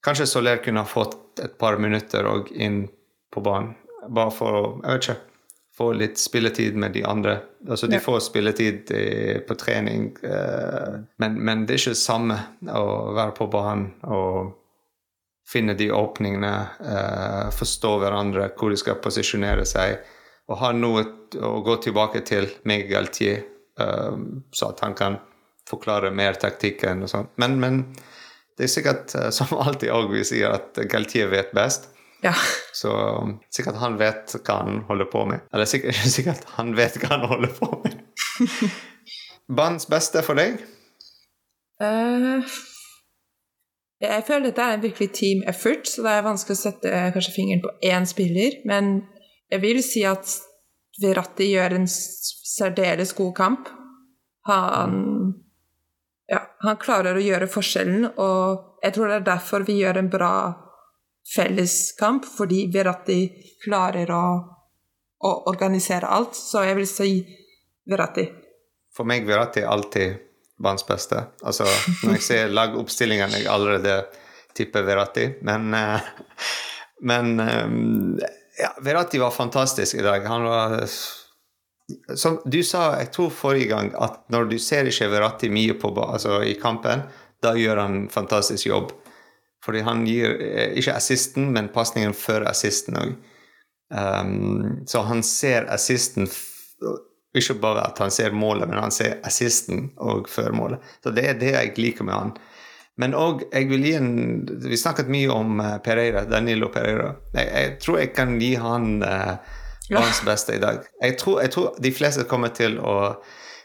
Kanskje 0.04 0.26
Soler 0.26 0.60
kunne 0.62 0.84
ha 0.84 0.86
fått 0.86 1.40
et 1.42 1.58
par 1.58 1.78
minutter 1.82 2.26
og 2.28 2.52
inn 2.52 2.84
på 3.34 3.42
banen. 3.42 3.72
Bare 4.08 4.30
for 4.30 4.58
å 4.58 4.64
jeg 4.82 4.92
vet 4.92 5.06
ikke, 5.08 5.20
få 5.74 5.92
litt 5.98 6.20
spilletid 6.20 6.76
med 6.76 6.92
de 6.94 7.04
andre. 7.04 7.38
Altså, 7.68 7.86
De 7.86 7.98
ja. 7.98 8.02
får 8.02 8.20
spilletid 8.28 8.90
i, 8.94 9.06
på 9.48 9.56
trening, 9.58 10.12
eh, 10.22 11.00
men, 11.16 11.38
men, 11.40 11.64
det 11.66 11.74
er 11.74 11.82
ikke 11.82 11.96
det 11.96 12.02
samme 12.02 12.36
å 12.70 12.84
være 13.16 13.34
på 13.38 13.48
banen 13.50 13.88
og 14.06 14.52
finne 15.48 15.74
de 15.74 15.90
åpningene, 15.92 16.54
eh, 16.80 17.50
forstå 17.52 17.92
hverandre, 18.00 18.48
hvor 18.58 18.72
de 18.72 18.80
skal 18.80 19.00
posisjonere 19.04 19.66
seg, 19.68 19.98
og 20.48 20.58
ha 20.60 20.72
noe 20.76 21.04
å 21.40 21.58
gå 21.64 21.76
tilbake 21.84 22.24
til 22.26 22.48
med 22.68 22.88
Galtier, 22.88 23.44
eh, 23.80 24.18
så 24.52 24.72
at 24.72 24.80
han 24.84 24.94
kan 24.94 25.18
forklare 25.68 26.12
mer 26.12 26.36
taktikken 26.40 27.04
og 27.04 27.12
sånn. 27.12 27.28
Men, 27.40 27.58
men 27.60 27.80
det 28.56 28.68
er 28.68 28.72
sikkert 28.72 29.14
eh, 29.18 29.30
som 29.34 29.52
alltid 29.66 29.92
òg 29.94 30.12
vi 30.12 30.24
sier, 30.26 30.56
at 30.56 30.80
Galtier 30.90 31.32
vet 31.32 31.52
best. 31.56 31.90
Ja. 32.24 32.32
Så 32.72 32.90
sikkert 33.52 33.76
han 33.82 33.98
vet 34.00 34.32
hva 34.38 34.62
han 34.62 34.84
holder 34.88 35.08
på 35.12 35.26
med. 35.28 35.44
Eller 35.52 35.68
sikkert, 35.68 36.00
sikkert 36.16 36.48
han 36.56 36.72
vet 36.78 36.96
hva 37.02 37.16
han 37.16 37.28
holder 37.28 37.52
på 37.58 37.70
med. 37.84 38.00
Bands 39.58 39.84
beste 39.92 40.22
for 40.24 40.40
deg? 40.40 40.56
Uh, 41.82 42.40
jeg 44.06 44.24
føler 44.26 44.48
dette 44.48 44.64
er 44.64 44.76
en 44.76 44.84
virkelig 44.84 45.10
team 45.16 45.44
effort, 45.50 45.88
så 45.88 46.04
det 46.04 46.12
er 46.14 46.26
vanskelig 46.26 46.56
å 46.58 46.62
sette 46.62 46.90
uh, 46.90 47.10
kanskje 47.14 47.36
fingeren 47.36 47.62
på 47.64 47.72
én 47.90 48.08
spiller. 48.08 48.58
Men 48.68 48.96
jeg 49.52 49.64
vil 49.64 49.80
si 49.84 50.04
at 50.08 50.36
Verratti 51.02 51.48
gjør 51.50 51.74
en 51.80 51.88
særdeles 51.90 53.14
god 53.18 53.32
kamp. 53.34 53.70
Han 54.46 55.00
ja, 56.30 56.40
han 56.64 56.78
klarer 56.80 57.16
å 57.16 57.22
gjøre 57.22 57.48
forskjellen, 57.50 58.06
og 58.16 58.80
jeg 58.84 58.96
tror 58.96 59.10
det 59.10 59.16
er 59.18 59.26
derfor 59.26 59.66
vi 59.68 59.78
gjør 59.80 60.00
en 60.00 60.10
bra 60.12 60.34
felleskamp, 61.34 62.24
fordi 62.28 62.64
Verratti 62.72 63.18
klarer 63.64 64.12
å, 64.12 64.24
å 65.24 65.32
organisere 65.50 66.08
alt. 66.08 66.36
Så 66.36 66.64
jeg 66.64 66.78
vil 66.80 66.88
si 66.88 67.10
Verratti. 67.90 68.24
For 68.94 69.08
meg 69.08 69.26
Verratti 69.28 69.64
er 69.64 69.72
alltid 69.72 70.22
banens 70.62 70.86
beste. 70.86 71.24
Altså, 71.42 71.66
når 72.04 72.18
jeg 72.18 72.26
ser 72.28 72.54
lagoppstillingene 72.54 73.42
jeg 73.42 73.50
allerede 73.50 73.98
tipper 74.54 74.86
Verratti, 74.86 75.28
men 75.42 75.74
uh, 75.74 76.12
Men 77.04 77.40
um, 77.40 78.20
ja, 78.58 78.70
Verratti 78.80 79.18
var 79.18 79.30
fantastisk 79.30 79.94
i 79.94 80.02
dag. 80.02 80.24
Han 80.24 80.44
var 80.44 80.86
som 82.16 82.38
du 82.48 82.62
sa, 82.64 82.94
jeg 82.96 83.10
tror 83.12 83.32
forrige 83.34 83.68
gang, 83.74 83.90
at 84.00 84.22
når 84.32 84.46
du 84.48 84.58
ser 84.62 84.88
ikke 84.88 85.10
Verratti 85.12 85.50
mye 85.52 85.74
på, 85.76 85.90
altså 86.00 86.38
i 86.40 86.54
kampen, 86.56 87.02
da 87.44 87.52
gjør 87.58 87.82
han 87.82 88.06
fantastisk 88.12 88.70
jobb. 88.70 88.94
Fordi 89.64 89.82
han 89.84 90.04
gir 90.08 90.32
eh, 90.40 90.72
ikke 90.80 90.94
assisten, 90.96 91.50
men 91.52 91.72
pasningen 91.72 92.16
før 92.16 92.48
assisten 92.48 92.96
òg. 93.00 93.12
Um, 93.94 94.84
så 94.88 95.04
han 95.04 95.20
ser 95.22 95.68
assisten 95.72 96.28
Ikke 97.34 97.56
bare 97.58 97.88
at 97.88 97.98
han 97.98 98.12
ser 98.14 98.34
målet, 98.36 98.68
men 98.70 98.78
han 98.78 98.94
ser 98.94 99.18
assisten 99.26 99.88
og 99.96 100.28
føremålet. 100.30 100.82
Så 101.02 101.10
det 101.14 101.24
er 101.28 101.40
det 101.40 101.54
jeg 101.54 101.72
liker 101.80 102.06
med 102.06 102.14
han. 102.14 102.34
Men 103.02 103.16
òg, 103.18 103.42
jeg 103.50 103.66
vil 103.72 103.82
gi 103.82 103.92
en 103.98 104.12
Vi 104.68 104.78
snakket 104.78 105.10
mye 105.10 105.30
om 105.34 105.58
uh, 105.58 105.76
Pereira, 105.82 106.22
Danilo 106.30 106.68
Pereira. 106.70 107.10
Jeg, 107.34 107.48
jeg, 107.50 107.72
tror 107.82 107.98
jeg 107.98 108.12
kan 108.14 108.36
gi 108.38 108.52
han 108.62 109.02
uh, 109.02 109.34
hans 109.90 110.22
beste 110.26 110.54
i 110.54 110.62
dag. 110.62 110.84
Jeg 111.02 111.16
tror, 111.18 111.40
jeg 111.42 111.50
tror, 111.50 111.74
de 111.82 111.92
fleste 111.92 112.26
kommer 112.30 112.54
til 112.54 112.78
å 112.78 112.96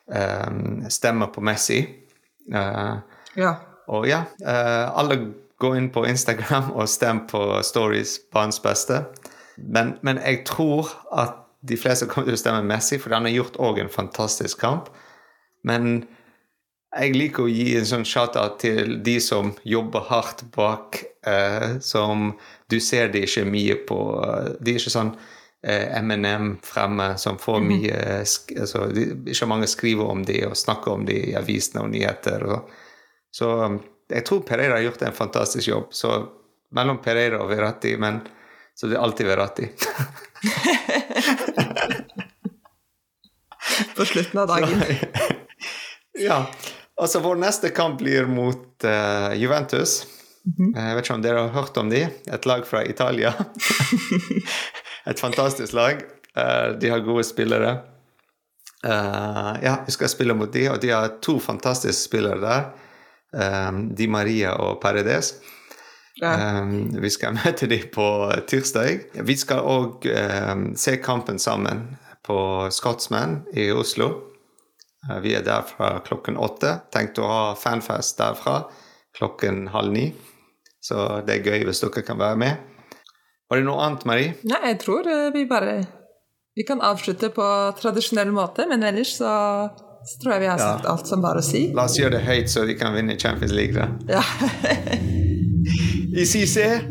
um, 0.10 0.82
stemme 0.89 1.29
på 1.34 1.43
Messi. 1.45 1.84
Uh, 2.49 2.97
ja. 3.38 3.53
Og 3.89 4.10
ja, 4.10 4.23
uh, 4.41 4.97
alle 4.97 5.19
går 5.60 5.77
inn 5.77 5.91
på 5.93 6.05
Instagram 6.08 6.71
og 6.77 6.89
stemmer 6.89 7.27
på 7.29 7.43
stories 7.63 8.17
banens 8.34 8.62
beste. 8.63 9.03
Men, 9.58 9.97
men, 10.01 10.21
jeg 10.23 10.43
tror 10.47 10.89
at 11.12 11.38
de 11.62 11.78
fleste 11.78 12.08
kommer 12.08 12.30
til 12.30 12.38
å 12.38 12.41
stemme 12.41 12.67
Messi, 12.67 13.00
for 13.02 13.15
han 13.15 13.28
har 13.28 13.36
gjort 13.36 13.60
òg 13.60 13.82
en 13.84 13.91
fantastisk 13.91 14.62
kamp. 14.62 14.88
Men 15.67 16.06
jeg 16.95 17.17
liker 17.17 17.45
å 17.45 17.52
gi 17.52 17.74
en 17.78 17.89
sånn 17.89 18.08
shout-out 18.08 18.58
til 18.63 18.98
de 19.06 19.17
som 19.22 19.52
jobber 19.67 20.08
hardt 20.10 20.45
bak, 20.56 21.04
eh, 21.28 21.78
som 21.84 22.32
du 22.72 22.80
ser 22.82 23.12
de 23.13 23.26
ikke 23.28 23.45
mye 23.45 23.76
på 23.89 24.00
De 24.60 24.74
er 24.74 24.80
ikke 24.80 24.93
sånn 24.93 25.13
M&M 25.60 26.54
fremme 26.63 27.17
som 27.19 27.36
får 27.38 27.58
mhm. 27.60 27.69
mye 27.74 28.04
altså, 28.24 28.86
Ikke 29.28 29.48
mange 29.52 29.67
skriver 29.67 30.08
om 30.08 30.22
de 30.24 30.38
og 30.48 30.56
snakker 30.58 30.93
om 30.95 31.04
de 31.06 31.17
i 31.32 31.36
avisene 31.36 31.84
og 31.84 31.91
nyheter. 31.91 32.45
Og, 32.48 32.69
så 33.36 33.50
så 33.60 33.80
jeg 34.10 34.26
tror 34.26 34.41
Pereira 34.45 34.78
har 34.78 34.86
gjort 34.88 35.02
en 35.06 35.13
fantastisk 35.13 35.67
jobb. 35.67 35.93
Så 35.93 36.12
mellom 36.76 36.98
Pereira 37.04 37.41
og 37.43 37.52
Veratti, 37.52 37.95
men 37.98 38.22
så 38.80 38.88
det 38.88 38.96
er 38.96 39.02
alltid 39.04 39.28
Verratti. 39.28 39.68
På 43.96 44.06
slutten 44.06 44.39
av 44.39 44.48
dagen. 44.48 44.84
ja. 46.28 46.46
Altså, 47.02 47.20
vår 47.20 47.36
neste 47.42 47.70
kamp 47.76 48.00
blir 48.00 48.26
mot 48.26 48.86
uh, 48.88 49.36
Juventus. 49.36 50.08
Mm 50.46 50.54
-hmm. 50.58 50.80
Jeg 50.80 50.96
vet 50.96 51.06
ikke 51.06 51.13
om 51.13 51.22
dere 51.22 51.39
har 51.39 51.50
hørt 51.50 51.78
om 51.78 51.89
de, 51.89 52.10
et 52.32 52.46
lag 52.46 52.68
fra 52.68 52.86
Italia. 52.86 53.34
et 55.06 55.20
fantastisk 55.20 55.74
lag. 55.74 55.96
Uh, 56.38 56.80
de 56.80 56.89
har 56.89 57.00
gode 57.00 57.24
spillere. 57.24 57.78
Uh, 58.88 59.60
ja, 59.63 59.84
vi 59.86 59.92
skal 59.92 60.10
spille 60.10 60.34
mot 60.34 60.54
de, 60.54 60.70
og 60.70 60.82
de 60.82 60.89
har 60.89 61.08
to 61.22 61.39
fantastiske 61.39 62.04
spillere 62.04 62.39
der. 62.39 62.63
Um, 63.70 63.96
Di 63.96 64.08
Maria 64.08 64.54
og 64.54 64.82
Paredes. 64.82 65.34
Ja. 66.19 66.62
Um, 66.62 67.01
vi 67.01 67.10
skal 67.10 67.38
møte 67.39 67.67
dem 67.71 67.88
på 67.93 68.08
tirsdag. 68.49 69.05
Vi 69.25 69.38
skal 69.39 69.63
òg 69.63 70.08
um, 70.10 70.65
se 70.79 70.97
kampen 71.03 71.39
sammen 71.39 71.86
på 72.27 72.39
Scotsman 72.71 73.41
i 73.55 73.69
Oslo. 73.71 74.10
Uh, 75.08 75.19
vi 75.23 75.36
er 75.38 75.45
der 75.47 75.67
fra 75.67 75.97
klokken 76.05 76.39
åtte. 76.39 76.79
Tenkte 76.93 77.23
å 77.23 77.32
ha 77.32 77.43
fanfest 77.60 78.19
derfra 78.19 78.63
klokken 79.17 79.67
halv 79.73 79.95
ni. 79.95 80.10
Så 80.84 81.21
det 81.27 81.39
er 81.39 81.47
gøy 81.51 81.67
hvis 81.67 81.84
dere 81.84 82.03
kan 82.08 82.19
være 82.19 82.39
med. 82.39 82.65
Var 83.49 83.60
det 83.60 83.65
noe 83.65 83.82
annet, 83.84 84.05
Marie? 84.05 84.34
Nei, 84.47 84.60
jeg 84.71 84.79
tror 84.84 85.08
eh, 85.10 85.29
vi 85.34 85.47
bare 85.49 85.79
Vi 86.55 86.65
kan 86.67 86.84
avslutte 86.86 87.32
på 87.34 87.45
tradisjonell 87.79 88.32
måte, 88.36 88.67
men 88.69 88.84
ellers 88.86 89.15
så, 89.17 89.32
så 90.05 90.19
tror 90.21 90.36
jeg 90.36 90.43
vi 90.43 90.51
har 90.51 90.62
sagt 90.62 90.86
ja. 90.86 90.93
alt 90.93 91.10
som 91.10 91.23
var 91.23 91.39
å 91.39 91.45
si. 91.45 91.69
La 91.73 91.88
oss 91.89 91.97
gjøre 91.97 92.19
det 92.19 92.25
høyt, 92.27 92.51
så 92.51 92.67
vi 92.69 92.77
kan 92.77 92.93
vinne 92.97 93.17
Champions 93.19 93.55
League, 93.55 93.73
da. 93.79 94.19
Ja. 94.19 94.23
You 96.19 96.25
see, 96.25 96.45
sir? 96.45 96.84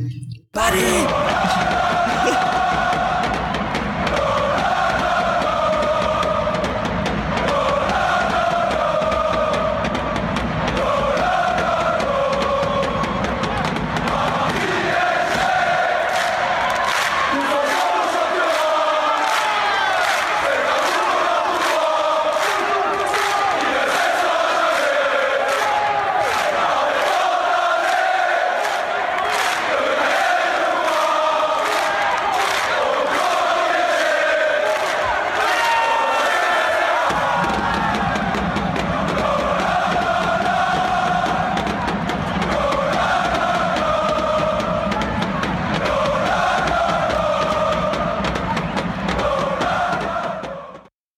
Buddy! 0.54 1.77